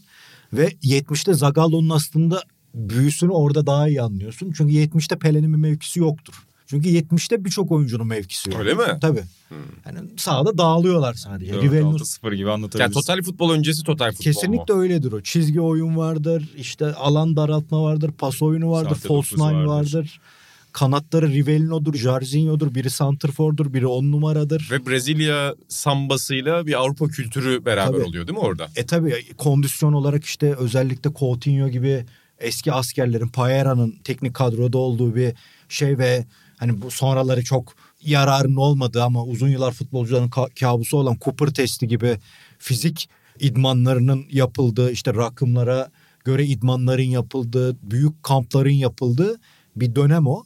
[0.54, 2.44] Ve 70'te Zagallo'nun aslında
[2.76, 4.54] büyüsünü orada daha iyi anlıyorsun.
[4.58, 6.34] Çünkü 70'te Pele'nin bir mevkisi yoktur.
[6.68, 8.60] Çünkü 70'te birçok oyuncunun mevkisi yok.
[8.60, 8.84] Öyle mi?
[9.02, 9.24] Tabii.
[9.86, 11.54] Yani sahada dağılıyorlar sadece.
[11.54, 12.94] 4 Rivelino 6-0 gibi Yani anlatabiliriz.
[12.94, 14.80] total futbol öncesi total futbol Kesinlikle mu?
[14.82, 15.22] öyledir o.
[15.22, 19.68] Çizgi oyun vardır, işte alan daraltma vardır, pas oyunu vardır, Sahte false nine vardır.
[19.68, 20.20] vardır.
[20.74, 24.68] Kanatları Rivelino'dur, Jarzinho'dur, biri Santrfor'dur, biri on numaradır.
[24.72, 28.04] Ve Brezilya sambasıyla bir Avrupa kültürü beraber Tabii.
[28.04, 28.68] oluyor değil mi orada?
[28.76, 32.06] E tabi kondisyon olarak işte özellikle Coutinho gibi
[32.40, 35.34] eski askerlerin Paera'nın teknik kadroda olduğu bir
[35.70, 36.26] şey ve
[36.58, 41.88] hani bu sonraları çok yararın olmadığı ama uzun yıllar futbolcuların ka- kabusu olan Cooper testi
[41.88, 42.18] gibi
[42.60, 43.10] fizik
[43.40, 45.92] idmanlarının yapıldığı işte rakımlara
[46.26, 49.40] göre idmanların yapıldığı büyük kampların yapıldığı
[49.76, 50.44] bir dönem o.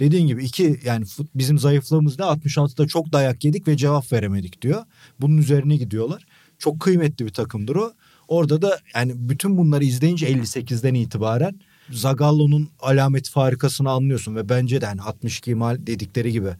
[0.00, 4.84] Dediğin gibi iki yani bizim zayıflığımız ne 66'da çok dayak yedik ve cevap veremedik diyor.
[5.20, 6.26] Bunun üzerine gidiyorlar.
[6.58, 7.92] Çok kıymetli bir takımdır o.
[8.28, 14.86] Orada da yani bütün bunları izleyince 58'den itibaren Zagallo'nun alamet farikasını anlıyorsun ve bence de
[14.86, 16.50] hani 62 mal dedikleri gibi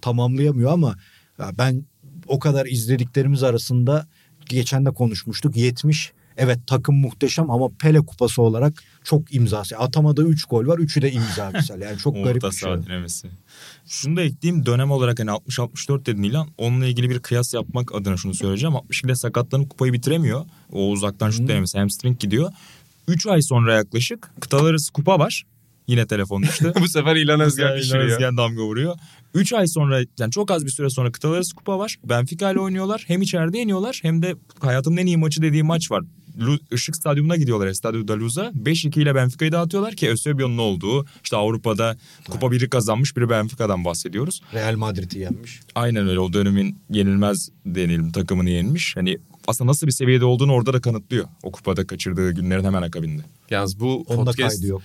[0.00, 0.96] tamamlayamıyor ama
[1.58, 1.84] ben
[2.26, 4.06] o kadar izlediklerimiz arasında
[4.48, 9.78] geçen de konuşmuştuk 70 evet takım muhteşem ama Pele kupası olarak çok imzası.
[9.78, 10.78] Atamadığı 3 gol var.
[10.78, 11.80] Üçü de imza misal.
[11.80, 12.82] Yani çok garip bir şey.
[12.82, 13.28] dinamisi.
[13.86, 16.48] Şunu da ekleyeyim dönem olarak hani 60-64 dedin İlhan.
[16.58, 18.74] Onunla ilgili bir kıyas yapmak adına şunu söyleyeceğim.
[18.74, 20.44] 62'de sakatlanıp kupayı bitiremiyor.
[20.72, 22.52] O uzaktan şut denemesi hamstring gidiyor.
[23.08, 25.44] 3 ay sonra yaklaşık kıtalar arası kupa var.
[25.86, 26.72] Yine telefon düştü.
[26.80, 28.04] Bu sefer İlhan Özgen İlhan pişiriyor.
[28.04, 28.96] Özgen damga vuruyor.
[29.34, 31.96] 3 ay sonra yani çok az bir süre sonra kıtalar arası kupa var.
[32.04, 33.04] Benfica ile oynuyorlar.
[33.06, 36.02] Hem içeride yeniyorlar hem de hayatımın en iyi maçı dediği maç var.
[36.38, 38.52] Lu- Işık Stadyumuna gidiyorlar Estadio da Luz'a.
[38.64, 41.96] 5-2 ile Benfica'yı dağıtıyorlar ki Eusebio'nun olduğu işte Avrupa'da
[42.30, 44.42] kupa biri kazanmış biri Benfica'dan bahsediyoruz.
[44.54, 45.60] Real Madrid'i yenmiş.
[45.74, 48.96] Aynen öyle o dönemin yenilmez deneyelim takımını yenmiş.
[48.96, 49.18] Hani
[49.48, 51.24] aslında nasıl bir seviyede olduğunu orada da kanıtlıyor.
[51.42, 53.22] O kupada kaçırdığı günlerin hemen akabinde.
[53.50, 54.82] Yalnız bu Onda podcast kaydı yok.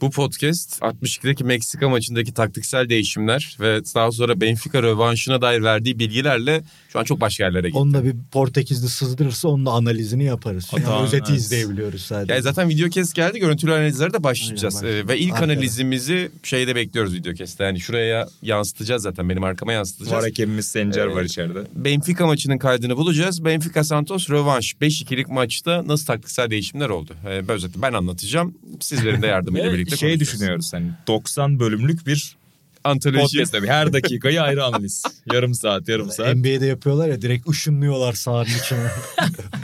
[0.00, 6.62] Bu podcast 62'deki Meksika maçındaki taktiksel değişimler ve daha sonra Benfica rövanşına dair verdiği bilgilerle
[6.92, 7.78] şu an çok başka yerlere gitti.
[7.78, 10.68] Onu da bir Portekizli sızdırırsa onun da analizini yaparız.
[10.72, 11.40] Hata, Yani özeti evet.
[11.40, 12.32] izleyebiliyoruz sadece.
[12.32, 14.82] Yani zaten video kes geldi görüntülü analizlere de başlayacağız.
[14.84, 15.52] Aynen, Ee, ve ilk Arkada.
[15.52, 17.64] analizimizi şeyde bekliyoruz video keste.
[17.64, 20.12] Yani şuraya yansıtacağız zaten benim arkama yansıtacağız.
[20.12, 21.16] Var hakemimiz Sencer Evet.
[21.16, 21.58] var içeride.
[21.74, 23.44] Benfica maçının kaydını bulacağız.
[23.44, 27.12] Benfica Santos rövanş 5-2'lik maçta nasıl taktiksel değişimler oldu?
[27.26, 28.54] Ee, ben özetle ben anlatacağım.
[28.80, 30.32] Sizlerin de yardımıyla Ve birlikte şey konuşacağız.
[30.40, 32.36] düşünüyoruz hani 90 bölümlük bir
[32.84, 33.20] Antoloji.
[33.20, 33.66] podcast tabii.
[33.66, 35.02] Her dakikayı ayrı analiz.
[35.32, 36.36] yarım saat, yarım saat.
[36.36, 38.90] NBA'de yapıyorlar ya direkt ışınlıyorlar sahanın içine.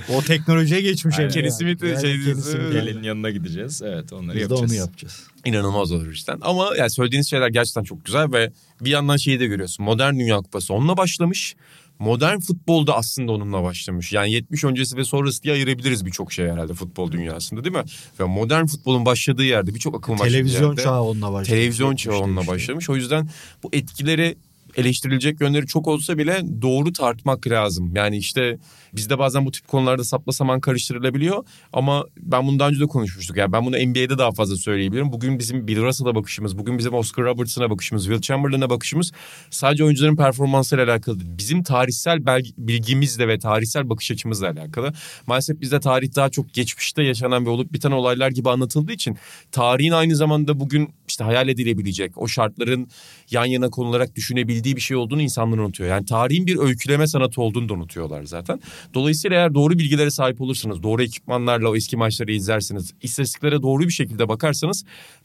[0.16, 1.18] o teknolojiye geçmiş.
[1.18, 1.30] Aynen.
[1.30, 2.42] Kenny Smith Yani şey Kenny diyorsun.
[2.42, 2.72] Smith.
[2.72, 3.82] Gelin yanına gideceğiz.
[3.82, 4.70] Evet onları Biz de yapacağız.
[4.72, 5.20] onu yapacağız.
[5.44, 6.32] İnanılmaz olur işte.
[6.40, 8.50] Ama yani söylediğiniz şeyler gerçekten çok güzel ve
[8.80, 9.84] bir yandan şeyi de görüyorsun.
[9.84, 11.56] Modern Dünya Kupası onunla başlamış.
[11.98, 14.12] Modern futbolda aslında onunla başlamış.
[14.12, 17.84] Yani 70 öncesi ve sonrası diye ayırabiliriz birçok şey herhalde futbol dünyasında değil mi?
[18.20, 21.48] Ve modern futbolun başladığı yerde birçok akımın başladığı Televizyon yerde, çağı onunla başlamış.
[21.48, 22.90] Televizyon çağı 70'te onunla başlamış.
[22.90, 23.28] O yüzden
[23.62, 24.36] bu etkileri
[24.76, 27.92] eleştirilecek yönleri çok olsa bile doğru tartmak lazım.
[27.96, 28.58] Yani işte
[28.92, 33.36] bizde bazen bu tip konularda sapla saman karıştırılabiliyor ama ben bunu daha önce de konuşmuştuk.
[33.36, 35.12] Yani ben bunu NBA'de daha fazla söyleyebilirim.
[35.12, 39.12] Bugün bizim Bill Russell'a bakışımız, bugün bizim Oscar Robertson'a bakışımız, Will Chamberlain'a bakışımız
[39.50, 41.30] sadece oyuncuların performansıyla alakalı değil.
[41.38, 42.26] Bizim tarihsel
[42.58, 44.92] bilgimizle ve tarihsel bakış açımızla alakalı.
[45.26, 49.16] Maalesef bizde tarih daha çok geçmişte yaşanan ve olup biten olaylar gibi anlatıldığı için
[49.52, 52.88] tarihin aynı zamanda bugün işte hayal edilebilecek, o şartların
[53.30, 55.90] yan yana konularak düşünebildiği yapabildiği bir şey olduğunu insanlar unutuyor.
[55.90, 58.60] Yani tarihin bir öyküleme sanatı olduğunu da unutuyorlar zaten.
[58.94, 63.92] Dolayısıyla eğer doğru bilgilere sahip olursanız, doğru ekipmanlarla o eski maçları izlersiniz, istatistiklere doğru bir
[63.92, 64.84] şekilde bakarsanız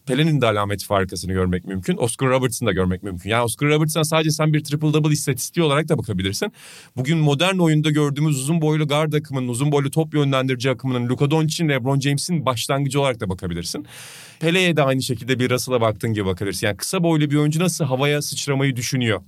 [0.10, 1.98] Pele'nin de alameti farkasını görmek mümkün.
[1.98, 3.30] Oscar Roberts'ın da görmek mümkün.
[3.30, 6.54] Yani Oscar Roberts'ın sadece sen bir triple double istatistiği olarak da bakabilirsin.
[6.98, 11.70] Bugün modern oyunda gördüğümüz uzun boylu guard akımının, uzun boylu top yönlendirici akımının, Luka Doncic'in,
[11.70, 13.86] LeBron James'in başlangıcı olarak da bakabilirsin.
[14.40, 16.68] Pele'ye de aynı şekilde bir Russell'a baktığın gibi bakabilirsin.
[16.68, 19.22] Yani kısa boylu bir oyuncu nasıl havaya sıçramayı düşünüyor?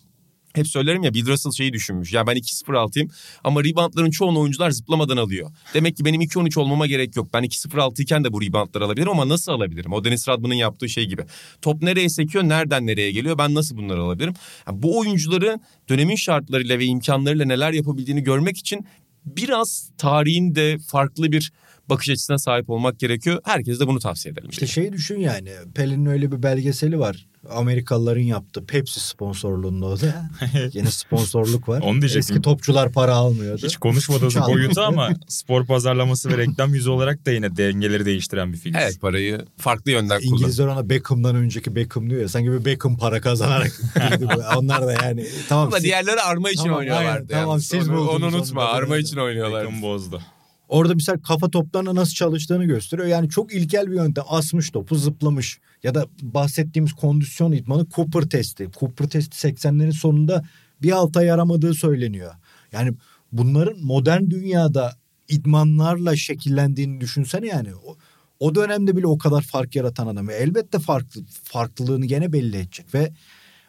[0.54, 2.14] Hep söylerim ya Bill Russell şeyi düşünmüş.
[2.14, 3.10] Ya ben 2-0-6'yım
[3.44, 5.52] ama reboundların çoğunu oyuncular zıplamadan alıyor.
[5.74, 7.34] Demek ki benim 2-13 olmama gerek yok.
[7.34, 9.94] Ben 2-0-6 iken de bu reboundları alabilirim ama nasıl alabilirim?
[9.94, 11.22] O Dennis Rodman'ın yaptığı şey gibi.
[11.62, 13.38] Top nereye sekiyor, nereden nereye geliyor?
[13.38, 14.34] Ben nasıl bunları alabilirim?
[14.68, 18.86] Yani bu oyuncuları dönemin şartlarıyla ve imkanlarıyla neler yapabildiğini görmek için
[19.26, 21.52] biraz tarihin de farklı bir
[21.90, 23.42] bakış açısına sahip olmak gerekiyor.
[23.44, 24.50] Herkese de bunu tavsiye edelim.
[24.50, 27.28] İşte şey düşün yani Pelin'in öyle bir belgeseli var.
[27.50, 30.30] Amerikalıların yaptığı Pepsi sponsorluğunda o da.
[30.74, 31.82] Yine sponsorluk var.
[31.82, 32.20] Onu diyecektim.
[32.20, 33.66] Eski topçular para almıyordu.
[33.68, 38.54] Hiç konuşmadığımız Hiç boyutu ama spor pazarlaması ve reklam yüzü olarak da yine dengeleri değiştiren
[38.54, 38.76] bir film.
[38.76, 40.34] Evet parayı farklı yönden kullan.
[40.34, 42.28] İngilizler ona Beckham'dan önceki Beckham diyor ya.
[42.30, 43.82] Sanki bir Beckham para kazanarak.
[44.12, 44.58] girdi bu.
[44.58, 45.68] Onlar da yani tamam.
[45.68, 47.10] Ama siz- diğerleri arma için Tamam, oynuyorlardı.
[47.10, 47.66] aynen, tamam, yalnız.
[47.66, 49.66] siz onu, buldunuz onu onu unutma arma için oynuyorlardı.
[49.68, 50.22] Beckham bozdu.
[50.68, 53.08] Orada misal kafa toplarına nasıl çalıştığını gösteriyor.
[53.08, 54.24] Yani çok ilkel bir yöntem.
[54.28, 55.60] Asmış topu zıplamış.
[55.84, 58.70] Ya da bahsettiğimiz kondisyon idmanı Cooper testi.
[58.80, 60.46] Cooper testi 80'lerin sonunda
[60.82, 62.34] bir alta yaramadığı söyleniyor.
[62.72, 62.94] Yani
[63.32, 64.96] bunların modern dünyada
[65.28, 67.76] idmanlarla şekillendiğini düşünsene yani.
[67.76, 67.98] O,
[68.40, 70.28] o dönemde bile o kadar fark yaratan adam.
[70.28, 73.12] Ve elbette farklı farklılığını gene belli edecek ve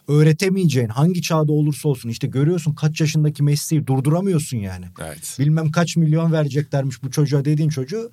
[0.09, 5.37] öğretemeyeceğin hangi çağda olursa olsun işte görüyorsun kaç yaşındaki Messi'yi durduramıyorsun yani Evet.
[5.39, 8.11] bilmem kaç milyon vereceklermiş bu çocuğa dediğin çocuğu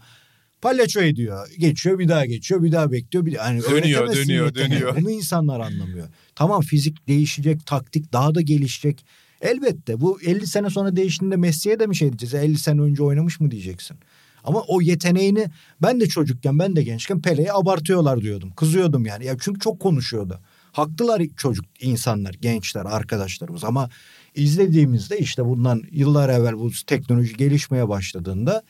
[0.62, 1.48] palyaço ediyor.
[1.60, 3.26] Geçiyor bir daha geçiyor bir daha bekliyor.
[3.26, 4.70] Bir, yani Dönüyor, dönüyor, yeteneği.
[4.72, 4.96] dönüyor.
[5.02, 6.08] Bunu insanlar anlamıyor.
[6.36, 9.06] Tamam fizik değişecek, taktik daha da gelişecek.
[9.42, 12.34] Elbette bu 50 sene sonra değiştiğinde Messi'ye de mi şey diyeceğiz?
[12.46, 13.98] 50 sene önce oynamış mı diyeceksin?
[14.44, 15.48] Ama o yeteneğini
[15.82, 18.52] ben de çocukken ben de gençken Pele'ye abartıyorlar diyordum.
[18.56, 19.26] Kızıyordum yani.
[19.26, 20.40] Ya çünkü çok konuşuyordu.
[20.72, 23.90] Haklılar çocuk insanlar, gençler, arkadaşlarımız ama
[24.36, 28.64] izlediğimizde işte bundan yıllar evvel bu teknoloji gelişmeye başladığında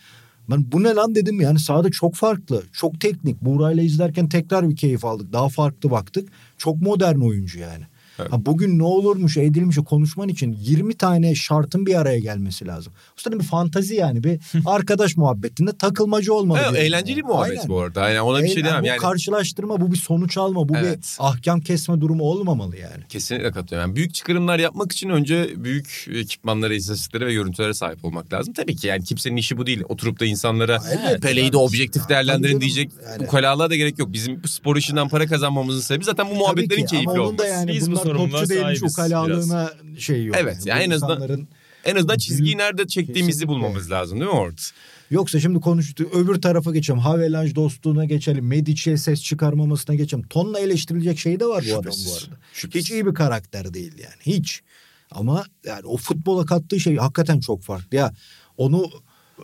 [0.49, 3.41] ben bu ne lan dedim yani sahada çok farklı, çok teknik.
[3.41, 5.33] Buğra'yla izlerken tekrar bir keyif aldık.
[5.33, 6.29] Daha farklı baktık.
[6.57, 7.83] Çok modern oyuncu yani.
[8.19, 8.31] Evet.
[8.31, 12.93] Ha, bugün ne olurmuş edilmiş konuşman için 20 tane şartın bir araya gelmesi lazım.
[13.17, 16.59] Usta bir fantazi yani bir arkadaş muhabbetinde takılmacı olmalı.
[16.69, 17.27] Evet, eğlenceli yani.
[17.27, 17.69] muhabbet Aynen.
[17.69, 18.09] bu arada.
[18.09, 18.83] Yani ona bir şey Eğlen- diyemem.
[18.83, 20.97] Bu Yani karşılaştırma bu bir sonuç alma bu Evet.
[20.97, 23.03] bir ahkam kesme durumu olmamalı yani.
[23.09, 23.89] Kesinlikle katılıyorum.
[23.89, 28.53] Yani büyük çıkarımlar yapmak için önce büyük ekipmanlara, istatistiklere ve görüntülere sahip olmak lazım.
[28.53, 29.81] Tabii ki yani kimsenin işi bu değil.
[29.89, 31.19] Oturup da insanlara Elbette.
[31.19, 32.61] Pele'yi de objektif Tabii değerlendirin canım.
[32.61, 34.13] diyecek Yani- ukalalığa da gerek yok.
[34.13, 37.47] Bizim spor işinden para kazanmamızın sebebi zaten bu muhabbetlerin ki, keyifli olması.
[37.47, 40.35] yani Biz bu topçu değilmiş ukalalığına şey yok.
[40.39, 41.47] Evet, yani Bu en azından- insanların-
[41.85, 43.47] En azından çizgiyi nerede çektiğimizi Kesinlikle.
[43.47, 44.63] bulmamız lazım değil mi Orta?
[45.11, 46.99] Yoksa şimdi konuştuk öbür tarafa geçelim.
[46.99, 48.47] Havelaj dostluğuna geçelim.
[48.47, 50.27] Medic'e ses çıkarmamasına geçelim.
[50.27, 52.37] Tonla eleştirilecek şey de var bu adam bu Şüphesiz, arada.
[52.53, 52.85] şüphesiz.
[52.85, 54.13] Hiç iyi bir karakter değil yani.
[54.37, 54.61] Hiç.
[55.11, 57.97] Ama yani o futbola kattığı şey hakikaten çok farklı.
[57.97, 58.13] Ya
[58.57, 58.89] onu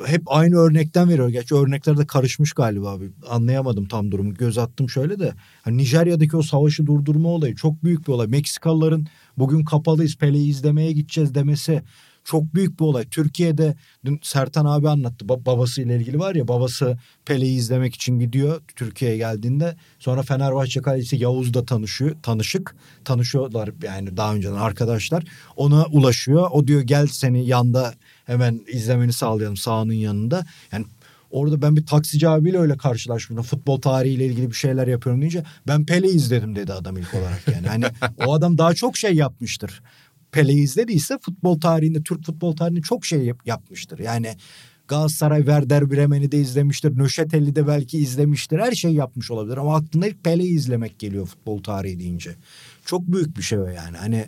[0.05, 1.29] hep aynı örnekten veriyor.
[1.29, 3.11] Gerçi örnekler de karışmış galiba abi.
[3.29, 4.33] Anlayamadım tam durumu.
[4.33, 5.33] Göz attım şöyle de.
[5.61, 8.27] Hani Nijerya'daki o savaşı durdurma olayı çok büyük bir olay.
[8.27, 11.83] Meksikalıların bugün kapalıyız Pele'yi izlemeye gideceğiz demesi
[12.25, 13.05] çok büyük bir olay.
[13.05, 13.75] Türkiye'de
[14.05, 15.25] dün Sertan abi anlattı.
[15.25, 19.75] Ba- babasıyla ilgili var ya babası Pele'yi izlemek için gidiyor Türkiye'ye geldiğinde.
[19.99, 22.15] Sonra Fenerbahçe kalecisi Yavuz'da tanışıyor.
[22.23, 22.75] Tanışık.
[23.05, 25.23] Tanışıyorlar yani daha önceden arkadaşlar.
[25.55, 26.47] Ona ulaşıyor.
[26.51, 27.93] O diyor gel seni yanda
[28.25, 30.45] hemen izlemeni sağlayalım sahanın yanında.
[30.71, 30.85] Yani
[31.29, 33.41] Orada ben bir taksici abiyle öyle karşılaştım.
[33.41, 37.67] Futbol tarihiyle ilgili bir şeyler yapıyorum deyince ben Pele izledim dedi adam ilk olarak yani.
[37.67, 37.85] Hani
[38.25, 39.81] o adam daha çok şey yapmıştır.
[40.31, 43.99] Pele'yi izlediyse futbol tarihinde, Türk futbol tarihinde çok şey yap- yapmıştır.
[43.99, 44.35] Yani
[44.87, 46.97] Galatasaray Werder Bremen'i de izlemiştir.
[46.97, 48.59] Nöşetel'i de belki izlemiştir.
[48.59, 52.35] Her şey yapmış olabilir ama aklına ilk Pele'yi izlemek geliyor futbol tarihi deyince.
[52.85, 53.97] Çok büyük bir şey o yani.
[53.97, 54.25] Hani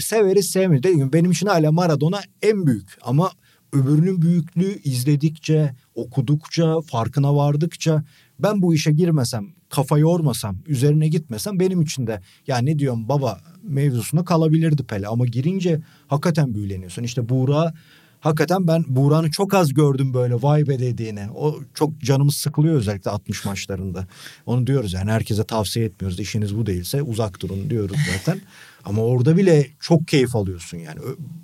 [0.00, 0.82] severiz sevmeyiz.
[0.82, 3.30] Dediğim gibi benim için hala Maradona en büyük ama
[3.72, 8.04] öbürünün büyüklüğü izledikçe, okudukça, farkına vardıkça
[8.38, 13.40] ben bu işe girmesem, kafa yormasam, üzerine gitmesem benim için de ya ne diyorum baba
[13.62, 17.02] mevzusunda kalabilirdi Pele ama girince hakikaten büyüleniyorsun.
[17.02, 17.74] İşte Buğra
[18.22, 21.30] hakikaten ben Buğra'nı çok az gördüm böyle vay be dediğini.
[21.34, 24.06] O çok canımız sıkılıyor özellikle 60 maçlarında.
[24.46, 26.20] Onu diyoruz yani herkese tavsiye etmiyoruz.
[26.20, 28.40] İşiniz bu değilse uzak durun diyoruz zaten.
[28.84, 30.98] Ama orada bile çok keyif alıyorsun yani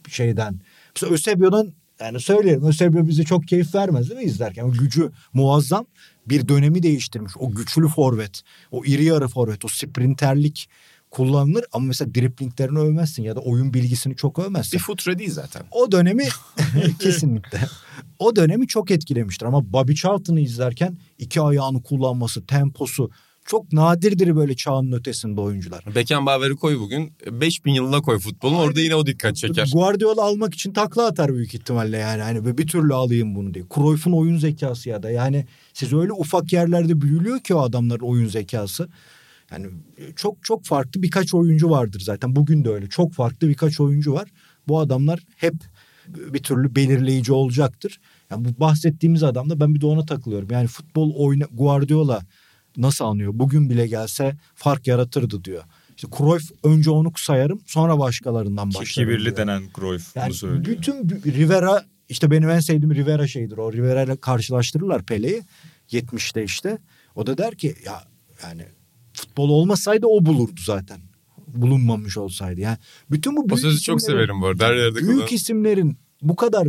[0.08, 0.60] şeyden.
[0.94, 4.64] Mesela Eusebio'dan yani söyleyelim Eusebio bize çok keyif vermez değil mi izlerken?
[4.64, 5.86] O gücü muazzam
[6.26, 7.32] bir dönemi değiştirmiş.
[7.38, 10.68] O güçlü forvet, o iri yarı forvet, o sprinterlik,
[11.10, 14.78] kullanılır ama mesela driplinglerini övmezsin ya da oyun bilgisini çok övmezsin.
[14.78, 15.62] Bir futre değil zaten.
[15.70, 16.28] O dönemi
[17.00, 17.60] kesinlikle.
[18.18, 23.10] O dönemi çok etkilemiştir ama Bobby Charlton'ı izlerken iki ayağını kullanması, temposu
[23.48, 25.84] çok nadirdir böyle çağının ötesinde oyuncular.
[25.94, 27.12] Beckenbauer'i koy bugün.
[27.30, 28.54] 5000 yılına koy futbolun.
[28.54, 29.70] Orada yine o dikkat çeker.
[29.72, 32.22] Guardiola almak için takla atar büyük ihtimalle yani.
[32.22, 33.64] Hani bir türlü alayım bunu diye.
[33.74, 38.28] Cruyff'un oyun zekası ya da yani siz öyle ufak yerlerde büyülüyor ki o adamların oyun
[38.28, 38.88] zekası.
[39.50, 39.66] Yani
[40.16, 42.36] çok çok farklı birkaç oyuncu vardır zaten.
[42.36, 42.88] Bugün de öyle.
[42.88, 44.28] Çok farklı birkaç oyuncu var.
[44.68, 45.54] Bu adamlar hep
[46.08, 48.00] bir türlü belirleyici olacaktır.
[48.30, 50.48] Yani bu bahsettiğimiz adamda ben bir de ona takılıyorum.
[50.50, 52.22] Yani futbol oyna Guardiola
[52.76, 53.32] nasıl anlıyor?
[53.34, 55.64] Bugün bile gelse fark yaratırdı diyor.
[55.96, 59.10] İşte Cruyff önce onu sayarım sonra başkalarından başlarım.
[59.10, 59.36] Kibirli diyor.
[59.36, 60.64] denen Cruyff Yani bunu söylüyor.
[60.64, 63.58] bütün Rivera işte benim en sevdiğim Rivera şeydir.
[63.58, 65.42] O Rivera ile karşılaştırırlar Pele'yi
[65.92, 66.78] 70'te işte.
[67.14, 68.04] O da der ki ya
[68.42, 68.62] yani
[69.18, 71.00] futbol olmasaydı o bulurdu zaten.
[71.46, 72.60] Bulunmamış olsaydı.
[72.60, 72.78] Yani
[73.10, 74.66] bütün bu O büyük sözü çok severim bu arada.
[74.66, 75.34] Her yerde Büyük kullanıyorum.
[75.34, 76.68] isimlerin bu kadar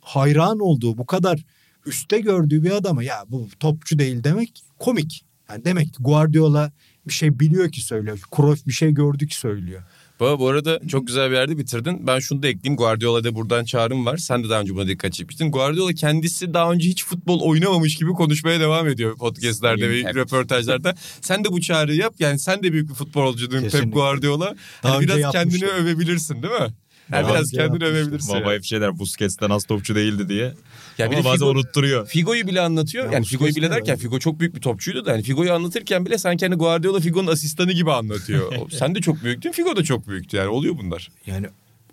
[0.00, 1.44] hayran olduğu, bu kadar
[1.86, 5.24] üste gördüğü bir adama ya bu topçu değil demek komik.
[5.50, 6.72] Yani demek ki Guardiola
[7.06, 8.20] bir şey biliyor ki söylüyor.
[8.36, 9.82] Cruyff bir şey gördü ki söylüyor.
[10.20, 12.06] Bu, bu arada çok güzel bir yerde bitirdin.
[12.06, 12.76] Ben şunu da ekleyeyim.
[12.76, 14.16] Guardiola'da buradan çağrım var.
[14.16, 15.50] Sen de daha önce buna dikkat çekmiştin.
[15.52, 20.14] Guardiola kendisi daha önce hiç futbol oynamamış gibi konuşmaya devam ediyor podcastlerde ve Evet.
[20.14, 20.94] röportajlarda.
[21.20, 22.14] sen de bu çağrıyı yap.
[22.18, 23.90] Yani sen de büyük bir futbolcuydun Pep Kesinlikle.
[23.90, 24.54] Guardiola.
[24.82, 26.68] Daha Yani biraz kendini övebilirsin değil mi?
[27.12, 28.34] Yani biraz kendini övebilirsin.
[28.34, 30.54] Baba hep şey der Busquets'ten az topçu değildi diye.
[30.98, 32.06] Ya bir Ama de bazen Figo- unutturuyor.
[32.06, 33.04] Figo'yu bile anlatıyor.
[33.06, 34.02] Ya yani Figo'yu bile de derken öyle.
[34.02, 35.10] Figo çok büyük bir topçuydu da.
[35.10, 38.52] Yani Figo'yu anlatırken bile sen kendi Guardiola Figo'nun asistanı gibi anlatıyor.
[38.60, 39.52] O- sen de çok büyüktün.
[39.52, 40.36] Figo da çok büyüktü.
[40.36, 41.08] Yani oluyor bunlar.
[41.26, 41.46] Yani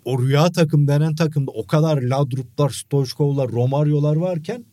[0.04, 4.64] o rüya takım denen takımda o kadar Ladrup'lar, Stoichkov'lar, Romario'lar varken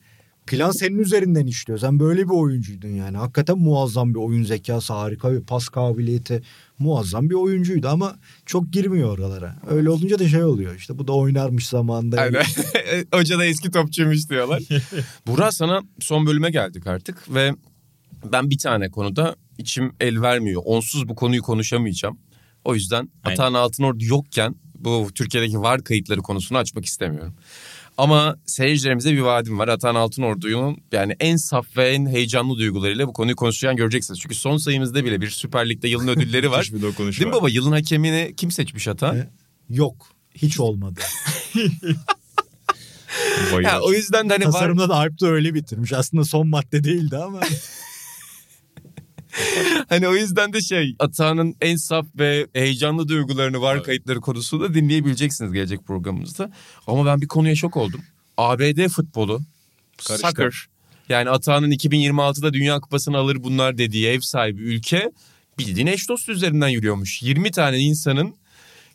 [0.48, 1.80] plan senin üzerinden işliyor.
[1.80, 3.18] Sen böyle bir oyuncuydun yani.
[3.18, 6.42] Hakikaten muazzam bir oyun zekası, harika bir pas kabiliyeti,
[6.80, 8.16] muazzam bir oyuncuydu ama
[8.46, 9.56] çok girmiyor oralara.
[9.70, 12.22] Öyle olunca da şey oluyor işte bu da oynarmış zamanında.
[12.22, 12.44] Aynen.
[13.14, 14.64] Hoca da eski topçuymuş diyorlar.
[15.28, 17.52] Burak sana son bölüme geldik artık ve
[18.32, 20.62] ben bir tane konuda içim el vermiyor.
[20.66, 22.20] Onsuz bu konuyu konuşamayacağım.
[22.66, 23.34] O yüzden Aynen.
[23.36, 27.36] Atahan Altınordu yokken bu Türkiye'deki var kayıtları konusunu açmak istemiyorum.
[27.98, 29.68] Ama seyircilerimize bir vaadim var.
[29.68, 34.20] Atahan Altınordu'nun yani en saf ve en heyecanlı duygularıyla bu konuyu konuşacağını göreceksiniz.
[34.20, 36.64] Çünkü son sayımızda bile bir Süper Lig'de yılın ödülleri var.
[36.72, 37.34] Değil mi var.
[37.34, 37.50] baba?
[37.50, 39.18] Yılın hakemini kim seçmiş Atahan?
[39.18, 39.30] E,
[39.70, 40.08] Yok.
[40.36, 41.00] Hiç olmadı.
[43.64, 44.52] Ya, o yüzden de hani var...
[44.52, 45.94] Tasarımda da Alp de öyle bitirmiş.
[45.94, 47.40] Aslında son madde değildi ama.
[49.90, 53.86] Hani o yüzden de şey Atahan'ın en saf ve heyecanlı duygularını var Evet.
[53.86, 56.52] kayıtları konusunda dinleyebileceksiniz gelecek programımızda.
[56.88, 58.02] Ama ben bir konuya şok oldum.
[58.38, 59.42] ABD futbolu,
[60.08, 60.28] Karıştı.
[60.28, 60.66] soccer
[61.10, 65.12] yani Atahan'ın 2026'da Dünya Kupası'nı alır bunlar dediği ev sahibi ülke
[65.60, 67.22] bildiğin eş dostu üzerinden yürüyormuş.
[67.24, 68.36] 20 tane insanın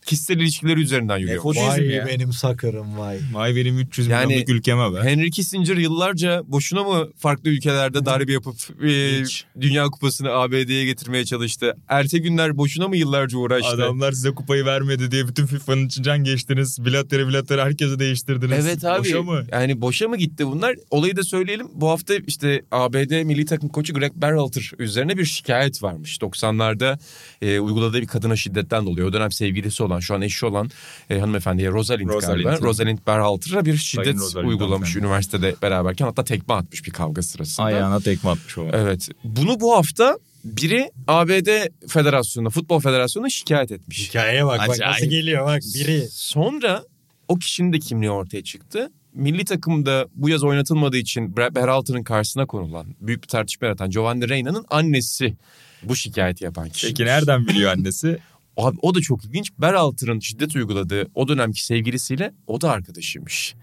[0.09, 1.37] kişisel ilişkileri üzerinden yürüyor.
[1.37, 2.07] Nepotizm vay ya.
[2.07, 3.19] benim sakarım vay.
[3.33, 5.03] Vay benim 300 Yani- milyonluk ülkeme be.
[5.03, 9.45] Henry Kissinger yıllarca boşuna mı farklı ülkelerde darbe yapıp e, Hiç.
[9.61, 11.77] Dünya Kupası'nı ABD'ye getirmeye çalıştı?
[11.89, 13.69] Erte günler boşuna mı yıllarca uğraştı?
[13.69, 16.85] Adamlar size kupayı vermedi diye bütün FIFA'nın içinden geçtiniz.
[16.85, 18.67] Bilateri bilateri herkese değiştirdiniz.
[18.67, 19.01] Evet abi.
[19.01, 19.45] Boşa mı?
[19.53, 20.77] Yani boşa mı gitti bunlar?
[20.91, 21.69] Olayı da söyleyelim.
[21.75, 26.19] Bu hafta işte ABD milli takım koçu Greg Berhalter üzerine bir şikayet varmış.
[26.19, 26.99] 90'larda
[27.43, 29.07] e, uyguladığı bir kadına şiddetten dolayı.
[29.07, 30.71] O dönem sevgilisi olan, şu an eşi olan
[31.11, 32.45] e, hanımefendiye Rosalind, Rosalind.
[32.45, 32.67] galiba.
[32.67, 34.99] Rosalind Berhalter'a bir şiddet uygulamış hanımefendi.
[34.99, 36.05] üniversitede beraberken.
[36.05, 37.67] Hatta tekme atmış bir kavga sırasında.
[37.67, 38.69] Ayağına tekme atmış o.
[38.73, 39.09] Evet.
[39.25, 41.49] Bunu bu hafta biri ABD
[41.89, 44.09] Federasyonu'na, Futbol Federasyonu'na şikayet etmiş.
[44.09, 44.95] Hikayeye bak bak Acayip.
[44.95, 46.09] nasıl geliyor bak biri.
[46.11, 46.83] Sonra
[47.29, 48.91] o kişinin de kimliği ortaya çıktı.
[49.15, 54.29] Milli takımda bu yaz oynatılmadığı için Ber- Berhalter'ın karşısına konulan, büyük bir tartışma yaratan Giovanni
[54.29, 55.37] Reyna'nın annesi
[55.83, 56.87] bu şikayeti yapan kişi.
[56.87, 58.19] Peki nereden biliyor annesi?
[58.59, 59.53] Abi, o da çok ilginç.
[59.59, 63.55] Berhalter'ın şiddet uyguladığı o dönemki sevgilisiyle o da arkadaşıymış.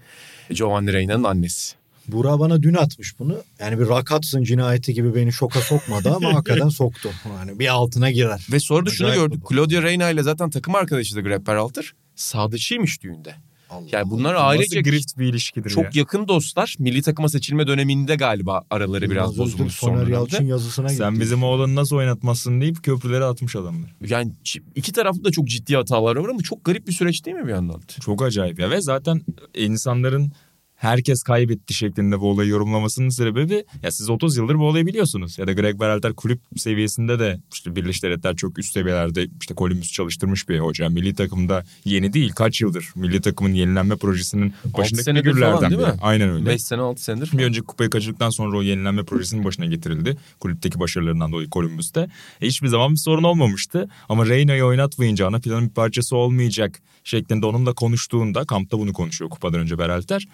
[0.50, 1.74] Giovanni Reyna'nın annesi.
[2.08, 3.36] Burak bana dün atmış bunu.
[3.60, 7.10] Yani bir Rakatsın cinayeti gibi beni şoka sokmadı ama hakikaten soktu.
[7.38, 8.46] Yani bir altına girer.
[8.52, 9.44] Ve sonra da şunu Acayip gördük.
[9.44, 9.54] bu.
[9.54, 11.92] Claudia Reyna ile zaten takım arkadaşıydı Greg Berhalter.
[12.14, 13.34] Sadıçıymış düğünde.
[13.70, 15.90] Allah Yani bunlar Nasıl ailece grift bir ilişkidir çok ya.
[15.94, 16.74] yakın dostlar.
[16.78, 20.06] Milli takıma seçilme döneminde galiba araları biraz bozulmuş son Soner.
[20.06, 21.20] Yalçın yazısına Sen gitti.
[21.20, 23.94] bizim oğlanı nasıl oynatmazsın deyip köprüleri atmış adamlar.
[24.08, 24.32] Yani
[24.74, 27.52] iki tarafta da çok ciddi hatalar var ama çok garip bir süreç değil mi bir
[27.52, 27.80] yandan?
[28.00, 29.22] Çok acayip ya ve zaten
[29.54, 30.32] insanların
[30.76, 35.38] herkes kaybetti şeklinde bu olayı yorumlamasının sebebi ya siz 30 yıldır bu olayı biliyorsunuz.
[35.38, 39.92] Ya da Greg Berhalter kulüp seviyesinde de işte Birleşik Devletler çok üst seviyelerde işte Columbus
[39.92, 40.88] çalıştırmış bir hoca.
[40.88, 46.00] Milli takımda yeni değil kaç yıldır milli takımın yenilenme projesinin başındaki figürlerden falan biri.
[46.02, 46.46] Aynen öyle.
[46.46, 47.30] 5 sene 6 senedir.
[47.32, 50.16] Bir önceki kupayı kaçırdıktan sonra o yenilenme projesinin başına getirildi.
[50.40, 52.08] Kulüpteki başarılarından dolayı Columbus'ta.
[52.40, 53.88] E, hiçbir zaman bir sorun olmamıştı.
[54.08, 59.60] Ama Reyna'yı oynatmayınca ana planın bir parçası olmayacak şeklinde onunla konuştuğunda kampta bunu konuşuyor kupadan
[59.60, 60.28] önce Beralter.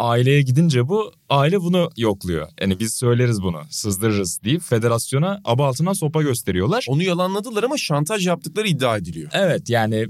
[0.00, 2.48] Aileye gidince bu aile bunu yokluyor.
[2.60, 6.86] Yani biz söyleriz bunu sızdırırız deyip federasyona aba altından sopa gösteriyorlar.
[6.88, 9.30] Onu yalanladılar ama şantaj yaptıkları iddia ediliyor.
[9.32, 10.06] Evet yani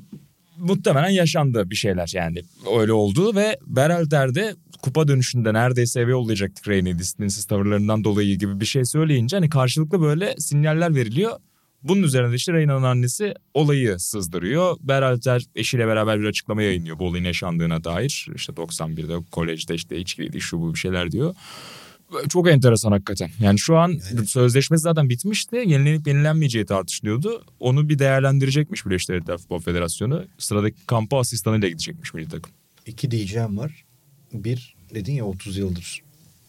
[0.59, 2.43] muhtemelen yaşandı bir şeyler yani
[2.78, 8.61] öyle oldu ve Berhalter de kupa dönüşünde neredeyse eve yollayacaktık Reyne'yi disiplinsiz tavırlarından dolayı gibi
[8.61, 11.32] bir şey söyleyince hani karşılıklı böyle sinyaller veriliyor.
[11.83, 14.76] Bunun üzerine de işte Reyna'nın annesi olayı sızdırıyor.
[14.81, 18.28] Berhalter eşiyle beraber bir açıklama yayınlıyor bu olayın yaşandığına dair.
[18.35, 21.35] İşte 91'de kolejde işte içkiydi şu bu bir şeyler diyor.
[22.28, 23.31] Çok enteresan hakikaten.
[23.41, 25.57] Yani şu an sözleşmesi zaten bitmişti.
[25.57, 27.45] Yenilenip yenilenmeyeceği tartışılıyordu.
[27.61, 30.24] Onu bir değerlendirecekmiş Birleşik Devletler Futbol Federasyonu.
[30.39, 32.53] Sıradaki kampa asistanıyla gidecekmiş milli takım.
[32.87, 33.85] İki diyeceğim var.
[34.33, 36.03] Bir dedin ya 30 yıldır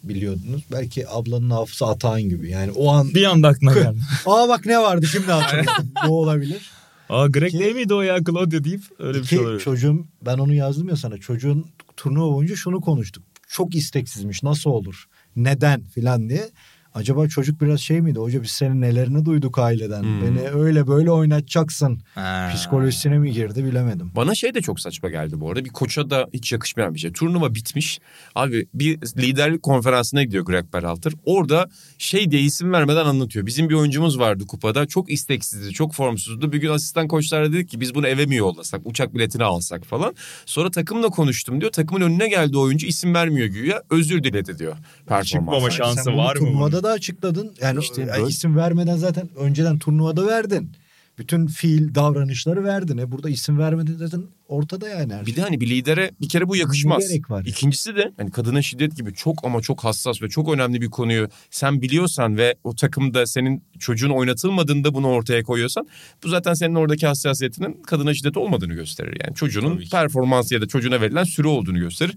[0.03, 0.63] biliyordunuz.
[0.71, 2.49] Belki ablanın hafıza atağın gibi.
[2.49, 3.99] Yani o an Bir anda aklına geldi.
[4.25, 5.91] aa bak ne vardı şimdi hatırladım.
[6.07, 6.71] Bu olabilir.
[7.09, 9.59] Aa Greg değil miydi o ya Claudio deyip öyle bir şey olabilir.
[9.59, 11.17] çocuğum ben onu yazdım ya sana.
[11.17, 11.65] Çocuğun
[11.97, 13.23] turnuva boyunca şunu konuştuk.
[13.47, 15.05] Çok isteksizmiş nasıl olur?
[15.35, 16.49] Neden filan diye.
[16.93, 18.19] Acaba çocuk biraz şey miydi?
[18.19, 20.03] Hoca biz senin nelerini duyduk aileden.
[20.03, 20.21] Hmm.
[20.21, 21.99] Beni öyle böyle oynatacaksın.
[22.15, 22.51] Ha.
[22.55, 24.11] Psikolojisine mi girdi bilemedim.
[24.15, 25.65] Bana şey de çok saçma geldi bu arada.
[25.65, 27.11] Bir koça da hiç yakışmayan bir şey.
[27.13, 27.99] Turnuva bitmiş.
[28.35, 31.13] Abi bir liderlik konferansına gidiyor Greg Berhalter.
[31.25, 33.45] Orada şey diye isim vermeden anlatıyor.
[33.45, 34.85] Bizim bir oyuncumuz vardı kupada.
[34.85, 36.51] Çok isteksizdi, çok formsuzdu.
[36.51, 38.81] Bir gün asistan koçlar dedik ki biz bunu eve mi yollasak?
[38.85, 40.15] Uçak biletini alsak falan.
[40.45, 41.71] Sonra takımla konuştum diyor.
[41.71, 43.83] Takımın önüne geldi oyuncu isim vermiyor güya.
[43.89, 44.75] Özür diledi diyor.
[45.23, 45.73] Çıkmama Performans.
[45.73, 46.41] şansı Sen bunu var mı?
[46.41, 46.80] bunun?
[46.81, 47.51] Turnuvada da açıkladın.
[47.61, 50.71] Yani İşte yani böyle- isim vermeden zaten önceden turnuvada verdin.
[51.17, 52.97] Bütün fiil davranışları verdin.
[52.97, 55.35] E burada isim vermedin zaten ortada yani her Bir şey.
[55.35, 57.03] de hani bir lidere bir kere bu yakışmaz.
[57.03, 57.43] Ne gerek var?
[57.45, 61.27] İkincisi de hani kadına şiddet gibi çok ama çok hassas ve çok önemli bir konuyu
[61.51, 65.87] sen biliyorsan ve o takımda senin çocuğun oynatılmadığında bunu ortaya koyuyorsan
[66.23, 69.17] bu zaten senin oradaki hassasiyetinin kadına şiddet olmadığını gösterir.
[69.25, 72.15] Yani çocuğunun performansı ya da çocuğuna verilen süre olduğunu gösterir.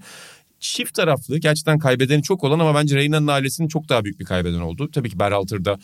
[0.65, 4.61] Çift taraflı gerçekten kaybedeni çok olan ama bence Reyna'nın ailesinin çok daha büyük bir kaybeden
[4.61, 4.91] oldu.
[4.91, 5.79] Tabii ki Berhalter'da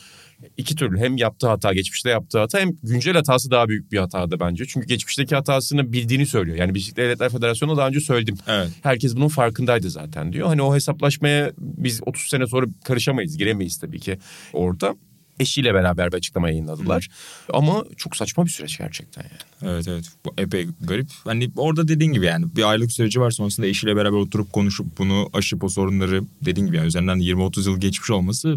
[0.57, 4.41] iki türlü hem yaptığı hata geçmişte yaptığı hata hem güncel hatası daha büyük bir hatadı
[4.41, 4.64] bence.
[4.66, 6.57] Çünkü geçmişteki hatasını bildiğini söylüyor.
[6.57, 8.37] Yani Birleşik Devletler Federasyonu'na daha önce söyledim.
[8.47, 8.70] Evet.
[8.83, 10.47] Herkes bunun farkındaydı zaten diyor.
[10.47, 14.18] Hani o hesaplaşmaya biz 30 sene sonra karışamayız, giremeyiz tabii ki
[14.53, 14.95] orada.
[15.41, 17.09] Eşiyle beraber bir açıklama yayınladılar.
[17.53, 19.72] Ama çok saçma bir süreç gerçekten yani.
[19.74, 21.09] Evet evet bu epey garip.
[21.24, 25.30] Hani orada dediğin gibi yani bir aylık süreci var sonrasında eşiyle beraber oturup konuşup bunu
[25.32, 28.57] aşıp o sorunları dediğin gibi yani üzerinden 20-30 yıl geçmiş olması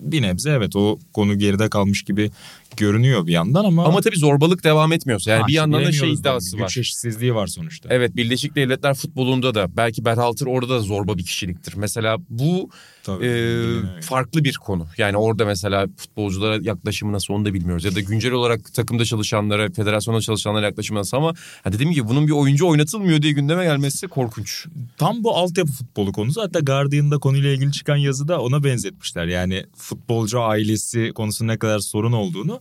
[0.00, 2.30] bir nebze evet o konu geride kalmış gibi
[2.76, 3.84] görünüyor bir yandan ama...
[3.84, 6.62] Ama tabii zorbalık devam etmiyorsa yani Ha, bir yandan da şey iddiası var.
[6.62, 7.88] Güç eşitsizliği var sonuçta.
[7.92, 11.74] Evet Birleşik Devletler futbolunda da belki Berhalter orada da zorba bir kişiliktir.
[11.76, 12.70] Mesela bu
[13.04, 14.86] Tabii, e, farklı bir konu.
[14.98, 17.84] Yani orada mesela futbolculara yaklaşımı nasıl onu da bilmiyoruz.
[17.84, 22.26] Ya da güncel olarak takımda çalışanlara, federasyonda çalışanlara yaklaşımı nasıl ama ha dediğim gibi bunun
[22.26, 24.66] bir oyuncu oynatılmıyor diye gündeme gelmesi korkunç.
[24.98, 26.42] Tam bu altyapı futbolu konusu.
[26.42, 29.26] Hatta Guardian'da konuyla ilgili çıkan yazıda ona benzetmişler.
[29.26, 32.60] Yani futbolcu ailesi konusunda ne kadar sorun olduğunu.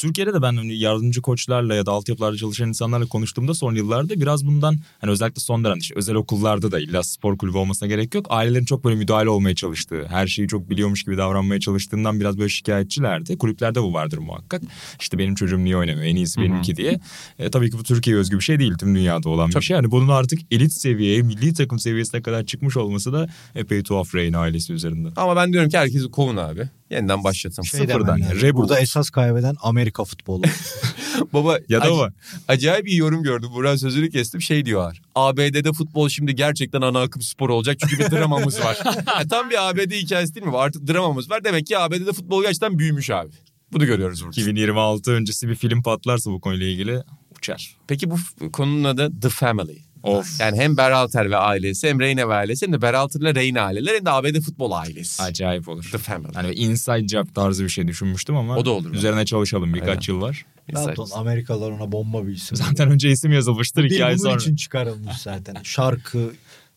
[0.00, 4.46] Türkiye'de de ben hani yardımcı koçlarla ya da altyapılarda çalışan insanlarla konuştuğumda son yıllarda biraz
[4.46, 8.26] bundan hani özellikle son dönemde işte özel okullarda da illa spor kulübü olmasına gerek yok.
[8.28, 12.48] Ailelerin çok böyle müdahale olmaya çalıştığı, her şeyi çok biliyormuş gibi davranmaya çalıştığından biraz böyle
[12.48, 13.38] şikayetçilerdi.
[13.38, 14.62] Kulüplerde bu vardır muhakkak.
[15.00, 17.00] İşte benim çocuğum niye oynamıyor en iyisi benimki diye.
[17.38, 18.74] E, tabii ki bu Türkiye'ye özgü bir şey değil.
[18.78, 19.64] Tüm dünyada olan bir Tabii.
[19.64, 19.74] şey.
[19.74, 24.38] Yani bunun artık elit seviyeye, milli takım seviyesine kadar çıkmış olması da epey tuhaf Reyna
[24.38, 25.12] ailesi üzerinden.
[25.16, 26.68] Ama ben diyorum ki herkesi kovun abi.
[26.90, 27.62] Yeniden başlatın.
[27.62, 28.62] Şey Sıfırdan yani, reboot.
[28.62, 30.42] Burada esas kaybeden Amerika futbolu.
[31.32, 32.12] Baba Ya da ac-
[32.48, 33.48] acayip bir yorum gördüm.
[33.54, 34.42] Buran sözünü kestim.
[34.42, 35.02] Şey diyorlar.
[35.14, 37.76] ABD'de futbol şimdi gerçekten ana akım spor olacak.
[37.80, 38.78] Çünkü bir dramamız var.
[39.18, 40.56] Ya tam bir ABD hikayesi değil mi?
[40.56, 41.44] Artık dramamız var.
[41.44, 43.30] Demek ki ABD'de futbol gerçekten büyümüş abi.
[43.72, 44.40] Bunu görüyoruz burada.
[44.40, 47.02] 2026 öncesi bir film patlarsa bu konuyla ilgili
[47.38, 47.76] uçar.
[47.88, 48.16] Peki bu
[48.52, 49.78] konunun adı The Family.
[50.02, 50.40] Of.
[50.40, 54.06] Yani hem Berhalter ve ailesi hem Reyna ve ailesi hem de Berhalter'la Reyna aileleri hem
[54.06, 55.22] de ABD futbol ailesi.
[55.22, 55.88] Acayip olur.
[55.92, 56.32] The Family.
[56.34, 58.94] Hani inside job tarzı bir şey düşünmüştüm ama O da olur.
[58.94, 60.18] üzerine çalışalım birkaç Aynen.
[60.20, 60.46] yıl var.
[60.74, 62.56] Dalton Amerikalılar ona bomba bir isim.
[62.56, 64.36] Zaten önce isim yazılmıştır Bir iki ay sonra.
[64.36, 65.56] için çıkarılmış zaten.
[65.62, 66.32] Şarkı.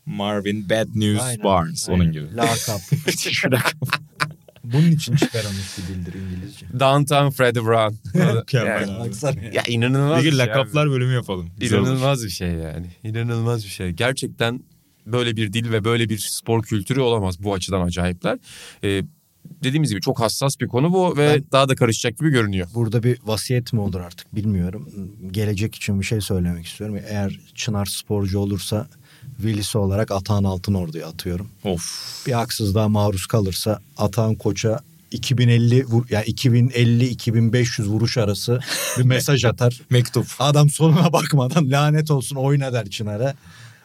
[0.05, 1.99] Marvin Bad News aynen, Barnes aynen.
[2.01, 2.35] onun gibi.
[2.35, 2.81] Lakap.
[4.63, 6.65] Bunun için çıkarılmış bir dildir İngilizce.
[6.79, 7.95] Downtown Freddy Brown.
[8.37, 9.51] Mükemmel Yani- abi.
[9.55, 9.63] Ya.
[9.67, 10.91] inanılmaz Bir bir şey lakaplar abi.
[10.93, 11.49] bölümü yapalım.
[11.59, 11.87] Güzel olur.
[11.87, 12.87] İnanılmaz bir şey yani.
[13.03, 13.91] İnanılmaz bir şey.
[13.91, 14.63] Gerçekten
[15.05, 17.43] böyle bir dil ve böyle bir spor kültürü olamaz.
[17.43, 18.39] Bu açıdan acayipler.
[18.83, 19.03] Ee,
[19.63, 22.67] dediğimiz gibi çok hassas bir konu bu ve Ben- daha da karışacak gibi görünüyor.
[22.75, 24.89] Burada bir vasiyet mi olur artık bilmiyorum.
[25.31, 26.97] Gelecek için bir şey söylemek istiyorum.
[27.09, 28.87] Eğer Çınar sporcu olursa
[29.39, 31.47] velisi olarak Atahan Altınordu'ya atıyorum.
[31.63, 32.25] Of.
[32.27, 34.79] Bir haksızlığa maruz kalırsa Atahan Koç'a
[35.11, 38.59] 2050 vur, yani 2050 2500 vuruş arası
[38.97, 39.81] bir mesaj atar.
[39.89, 40.27] Mektup.
[40.39, 43.33] Adam sonuna bakmadan lanet olsun oyna der Çınar'a.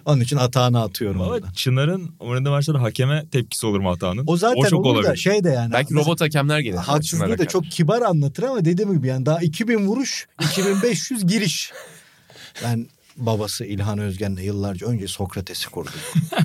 [0.04, 1.46] Onun için Atahan'ı atıyorum orada.
[1.46, 4.24] Ama Çınar'ın oynadığı maçlarda hakeme tepkisi olur mu hatanın?
[4.26, 5.72] O zaten çok olur da şey de yani.
[5.72, 6.76] Belki robot hakemler gelir.
[6.76, 11.72] Haksızlığı da çok kibar anlatır ama dediğim gibi yani daha 2000 vuruş 2500 giriş.
[12.64, 12.86] Ben
[13.18, 15.92] babası İlhan Özgen'le yıllarca önce Sokrates'i kurdum.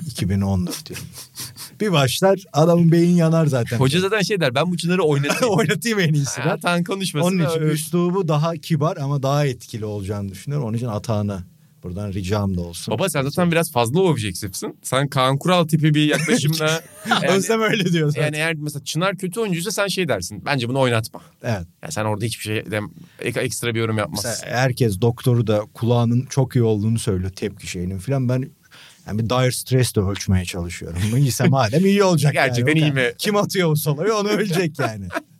[0.06, 1.00] 2014 diyor.
[1.80, 3.78] Bir başlar adamın beyin yanar zaten.
[3.78, 5.54] Hoca zaten şey der ben bu Çınar'ı oynatayım.
[5.54, 6.40] Oynatayım en iyisi.
[6.40, 7.28] Ha, Tan konuşmasın.
[7.38, 10.68] Onun için Öyle- üslubu daha kibar ama daha etkili olacağını düşünüyorum.
[10.68, 11.42] Onun için Atahan'a
[11.84, 12.94] buradan ricam da olsun.
[12.94, 14.76] Baba sen zaten biraz fazla objektifsin.
[14.82, 16.82] Sen Kaan Kural tipi bir yaklaşımla.
[17.10, 18.22] yani, Özlem öyle diyor zaten.
[18.24, 20.42] yani eğer mesela Çınar kötü oyuncuysa sen şey dersin.
[20.44, 21.20] Bence bunu oynatma.
[21.42, 21.66] Evet.
[21.82, 24.30] Yani sen orada hiçbir şey dem- ek- ekstra bir yorum yapmazsın.
[24.30, 28.28] Mesela herkes doktoru da kulağının çok iyi olduğunu söylüyor tepki şeyinin falan.
[28.28, 28.50] Ben
[29.06, 30.98] yani bir dire stress de ölçmeye çalışıyorum.
[31.16, 32.32] İyiyse madem iyi olacak.
[32.32, 32.80] Gerçekten yani.
[32.80, 33.12] iyi mi?
[33.18, 35.08] Kim atıyor o solayı onu ölecek yani.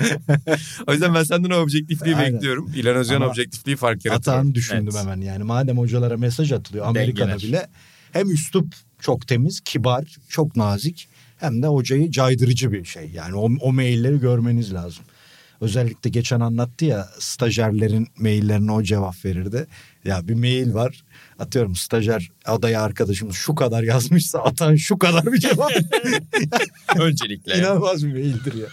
[0.86, 2.34] O yüzden ben senden o objektifliği Aynen.
[2.34, 2.72] bekliyorum.
[2.76, 4.36] İlhan Özcan Ama objektifliği fark yaratıyor.
[4.36, 5.02] Hatanı düşündüm Evet.
[5.04, 5.44] hemen yani.
[5.44, 7.48] Madem hocalara mesaj atılıyor Amerika'da Dengeler.
[7.48, 7.68] bile.
[8.12, 11.08] Hem üslup çok temiz, kibar, çok nazik.
[11.38, 13.10] Hem de hocayı caydırıcı bir şey.
[13.14, 15.04] Yani o, o mailleri görmeniz lazım.
[15.60, 19.66] Özellikle geçen anlattı ya stajyerlerin maillerine o cevap verirdi.
[20.04, 21.04] Ya bir mail var
[21.38, 25.72] atıyorum stajyer adayı arkadaşımız şu kadar yazmışsa atan şu kadar bir cevap.
[26.96, 27.58] Öncelikle.
[27.58, 28.66] İnanılmaz bir maildir ya.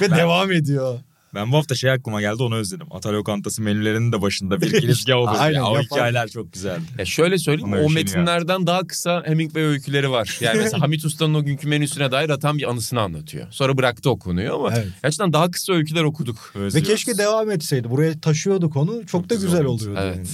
[0.00, 0.98] Ve devam ediyor.
[1.34, 2.86] Ben bu hafta şey aklıma geldi onu özledim.
[2.90, 5.30] Atal Lokantası menülerinin de başında bir girizgah olur.
[5.38, 5.66] Aynen, ya.
[5.66, 6.82] O hikayeler çok güzeldi.
[6.98, 10.38] Ya şöyle söyleyeyim o metinlerden daha kısa Hemingway öyküleri var.
[10.40, 13.46] Yani mesela Hamit Usta'nın o günkü menüsüne dair atan bir anısını anlatıyor.
[13.50, 14.86] Sonra bıraktı okunuyor ama Evet.
[15.02, 16.52] gerçekten daha kısa öyküler okuduk.
[16.56, 16.90] Ve Özlüyoruz.
[16.90, 17.90] keşke devam etseydi.
[17.90, 19.06] Buraya taşıyorduk onu.
[19.06, 20.00] Çok, da güzel güzel oluyordu.
[20.00, 20.26] yani.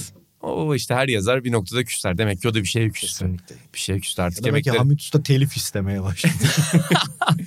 [0.43, 0.53] Evet.
[0.57, 2.17] O işte her yazar bir noktada küser.
[2.17, 3.07] Demek ki o da bir şeye küstü.
[3.07, 3.55] Kesinlikle.
[3.73, 4.43] Bir şeye küstü artık.
[4.45, 6.33] Demek ki Yemekleri- Hamit Usta telif istemeye başladı.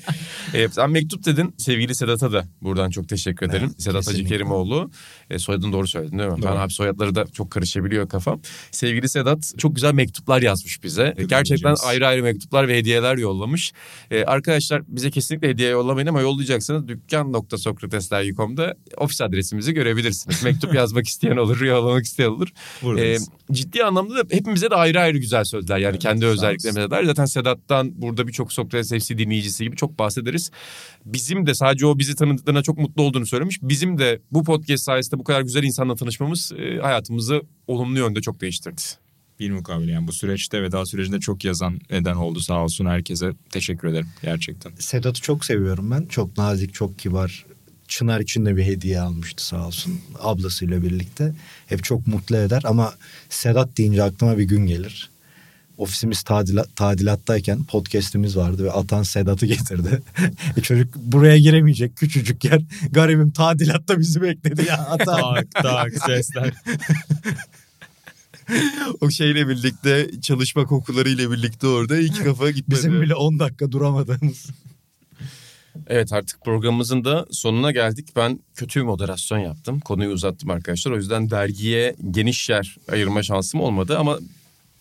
[0.55, 1.55] E, sen mektup dedin.
[1.59, 3.67] Sevgili Sedat'a da buradan çok teşekkür ederim.
[3.73, 4.25] Evet, Sedat Hacı.
[4.27, 4.91] Kerimoğlu.
[5.31, 6.37] E, soyadını doğru söyledin değil mi?
[6.37, 6.59] Ben Doğru.
[6.59, 8.41] abi soyadları da çok karışabiliyor kafam.
[8.71, 11.15] Sevgili Sedat çok güzel mektuplar yazmış bize.
[11.17, 11.85] E, Gerçekten Dinleyeceğiz.
[11.85, 13.73] ayrı ayrı mektuplar ve hediyeler yollamış.
[14.11, 20.43] E, arkadaşlar bize kesinlikle hediye yollamayın ama yollayacaksanız dükkan.sokratesler.com'da ofis adresimizi görebilirsiniz.
[20.43, 22.49] Mektup yazmak isteyen olur, yollamak isteyen olur.
[22.99, 23.17] E,
[23.53, 25.79] ciddi anlamda da hepimize de ayrı ayrı güzel sözler.
[25.79, 27.05] Yani Evet, kendi özelliklerimize dair.
[27.05, 30.51] Zaten Sedat'tan burada birçok Sokrates FC dinleyicisi gibi çok bahsederiz.
[31.05, 33.59] Bizim de sadece o bizi tanıdıklarına çok mutlu olduğunu söylemiş.
[33.63, 38.41] Bizim de bu podcast sayesinde bu kadar güzel insanla tanışmamız e, hayatımızı olumlu yönde çok
[38.41, 38.83] değiştirdi.
[39.41, 43.33] Bir mukabele yani bu süreçte veda sürecinde çok yazan neden oldu sağ olsun herkese.
[43.51, 44.73] Teşekkür ederim gerçekten.
[44.79, 46.07] Sedat'ı çok seviyorum ben.
[46.07, 47.47] Çok nazik, çok kibar.
[47.89, 51.35] Çınar için de bir hediye almıştı sağ olsun ablasıyla birlikte.
[51.67, 52.95] Hep çok mutlu eder ama
[53.31, 55.11] Sedat deyince aklıma bir gün gelir.
[55.79, 60.03] Ofisimiz tadila, tadilattayken podcast'imiz vardı ve Atan Sedat'ı getirdi.
[60.57, 62.61] e çocuk buraya giremeyecek küçücük yer.
[62.91, 65.35] Garibim tadilatta bizi bekledi ya Atan.
[65.55, 66.55] tak tak sesler.
[69.01, 72.79] O şeyle birlikte çalışma kokularıyla birlikte orada iki kafa gitmedi.
[72.79, 74.47] Bizim bile 10 dakika duramadığımız.
[75.87, 78.09] Evet artık programımızın da sonuna geldik.
[78.17, 79.81] Ben kötü bir moderasyon yaptım.
[79.81, 80.93] Konuyu uzattım arkadaşlar.
[80.93, 84.19] O yüzden dergiye geniş yer ayırma şansım olmadı ama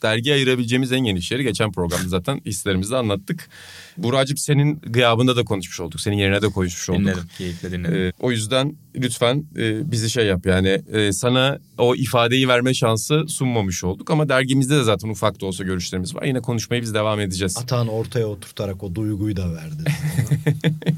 [0.01, 3.49] dergiye ayırabileceğimiz en geniş yeri geçen programda zaten hislerimizi anlattık.
[3.97, 6.01] Buracığım senin gıyabında da konuşmuş olduk.
[6.01, 7.01] Senin yerine de konuşmuş olduk.
[7.01, 7.95] dinledim keyifle dinledim.
[7.95, 13.27] Ee, o yüzden lütfen e, bizi şey yap yani e, sana o ifadeyi verme şansı
[13.27, 14.11] sunmamış olduk.
[14.11, 16.23] Ama dergimizde de zaten ufak da olsa görüşlerimiz var.
[16.23, 17.57] Yine konuşmaya biz devam edeceğiz.
[17.57, 19.83] Atan ortaya oturtarak o duyguyu da verdi.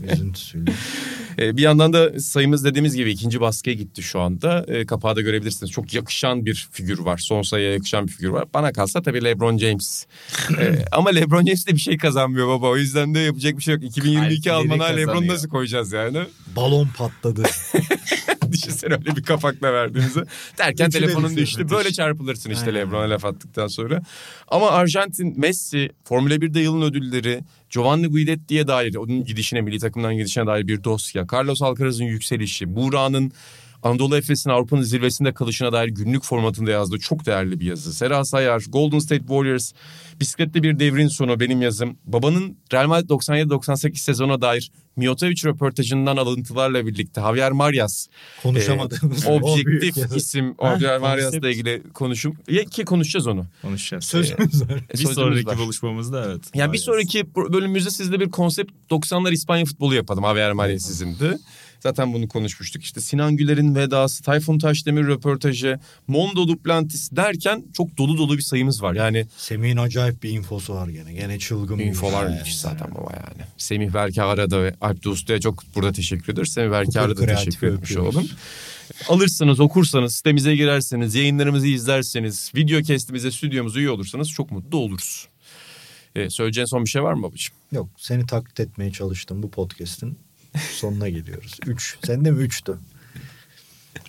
[0.14, 0.72] Üzüntüsüyle.
[1.40, 4.66] E, bir yandan da sayımız dediğimiz gibi ikinci baskıya gitti şu anda.
[4.68, 5.72] E, kapağı da görebilirsiniz.
[5.72, 7.18] Çok yakışan bir figür var.
[7.18, 8.46] Son sayıya yakışan bir figür var.
[8.54, 10.06] Bana kalsa tabii LeBron James.
[10.60, 12.70] E, ama LeBron James de bir şey kazanmıyor baba.
[12.70, 13.84] O yüzden de yapacak bir şey yok.
[13.84, 15.34] 2022 Kalpleri Alman'a LeBron kazanıyor.
[15.34, 16.20] nasıl koyacağız yani?
[16.56, 17.44] Balon patladı.
[18.52, 20.24] Düşünsene öyle bir kapakla verdiğinizi.
[20.58, 21.42] Derken de telefonun düştü.
[21.42, 21.70] düştü.
[21.70, 22.76] Böyle çarpılırsın işte Aynen.
[22.82, 24.02] LeBron'a laf attıktan sonra.
[24.48, 30.48] Ama Arjantin, Messi, Formula 1'de yılın ödülleri, Giovanni Guidetti'ye dair, onun gidişine, milli takımdan gidişine
[30.48, 31.26] dair bir dosya.
[31.34, 33.32] Carlos Alcaraz'ın yükselişi, Buğra'nın
[33.84, 37.94] Anadolu Efes'in Avrupa'nın zirvesinde kalışına dair günlük formatında yazdığı çok değerli bir yazı.
[37.94, 39.72] Sera Sayar, Golden State Warriors,
[40.20, 41.98] Bisikletli Bir Devrin Sonu benim yazım.
[42.06, 48.08] Babanın Real Madrid 97-98 sezona dair Mijotovic röportajından alıntılarla birlikte Javier Marias
[48.44, 52.36] Konuşamadığımız e, objektif isim Javier Marias'la ilgili konuşum.
[52.50, 53.46] Ya ki konuşacağız onu.
[53.62, 54.06] Konuşacağız.
[54.06, 54.84] Sözümüz var.
[54.94, 55.58] bir Sözümüz sonraki var.
[55.58, 56.42] buluşmamızda evet.
[56.54, 56.84] Yani bir Marias.
[56.84, 60.24] sonraki bölümümüzde sizle bir konsept 90'lar İspanya futbolu yapalım.
[60.24, 61.38] Javier Marias izindi.
[61.84, 62.84] Zaten bunu konuşmuştuk.
[62.84, 68.84] İşte Sinan Güler'in vedası, Tayfun Taşdemir röportajı, Mondo Duplantis derken çok dolu dolu bir sayımız
[68.84, 68.94] var.
[68.94, 71.14] Yani Semih'in acayip bir infosu var gene.
[71.14, 73.48] Gene çılgın bir infolar müthiş zaten baba yani.
[73.58, 76.54] Semih Berkara'da ve Alp Dostlu'ya çok burada teşekkür ederiz.
[76.54, 78.16] Semih Hukuk kreatifi teşekkür etmiş öpüyoruz.
[78.16, 78.30] olalım.
[79.10, 85.28] Alırsınız, okursanız, sitemize girerseniz, yayınlarımızı izlerseniz, video kestimize, stüdyomuza üye olursanız çok mutlu oluruz.
[86.16, 87.56] Ee, söyleyeceğin son bir şey var mı babacığım?
[87.72, 90.18] Yok seni taklit etmeye çalıştım bu podcast'in
[90.72, 91.58] sonuna geliyoruz.
[91.66, 91.98] Üç.
[92.06, 92.78] Sende mi üçtü?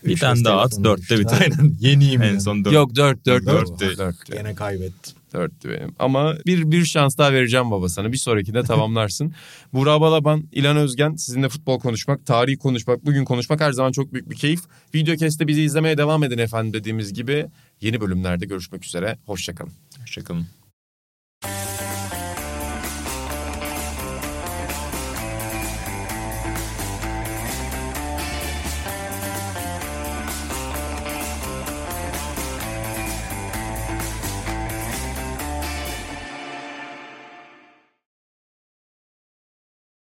[0.05, 1.41] Bir tane daha at, dörtte biter.
[1.41, 2.41] Aynen yeniyim En yani.
[2.41, 2.75] son dört.
[2.75, 3.71] Yok dört, dört, Dört dört.
[3.71, 3.77] mü?
[3.81, 4.27] Dört, dört.
[4.27, 5.15] Gene kaybettim.
[5.35, 5.95] Dörttü benim.
[5.99, 8.13] Ama bir, bir şans daha vereceğim baba sana.
[8.13, 9.35] Bir sonrakinde tamamlarsın.
[9.73, 14.31] Burak Balaban, İlan Özgen sizinle futbol konuşmak, tarih konuşmak, bugün konuşmak her zaman çok büyük
[14.31, 14.61] bir keyif.
[14.95, 17.47] Videocast'te bizi izlemeye devam edin efendim dediğimiz gibi.
[17.81, 19.19] Yeni bölümlerde görüşmek üzere.
[19.27, 19.73] Hoşçakalın.
[20.01, 20.47] Hoşçakalın.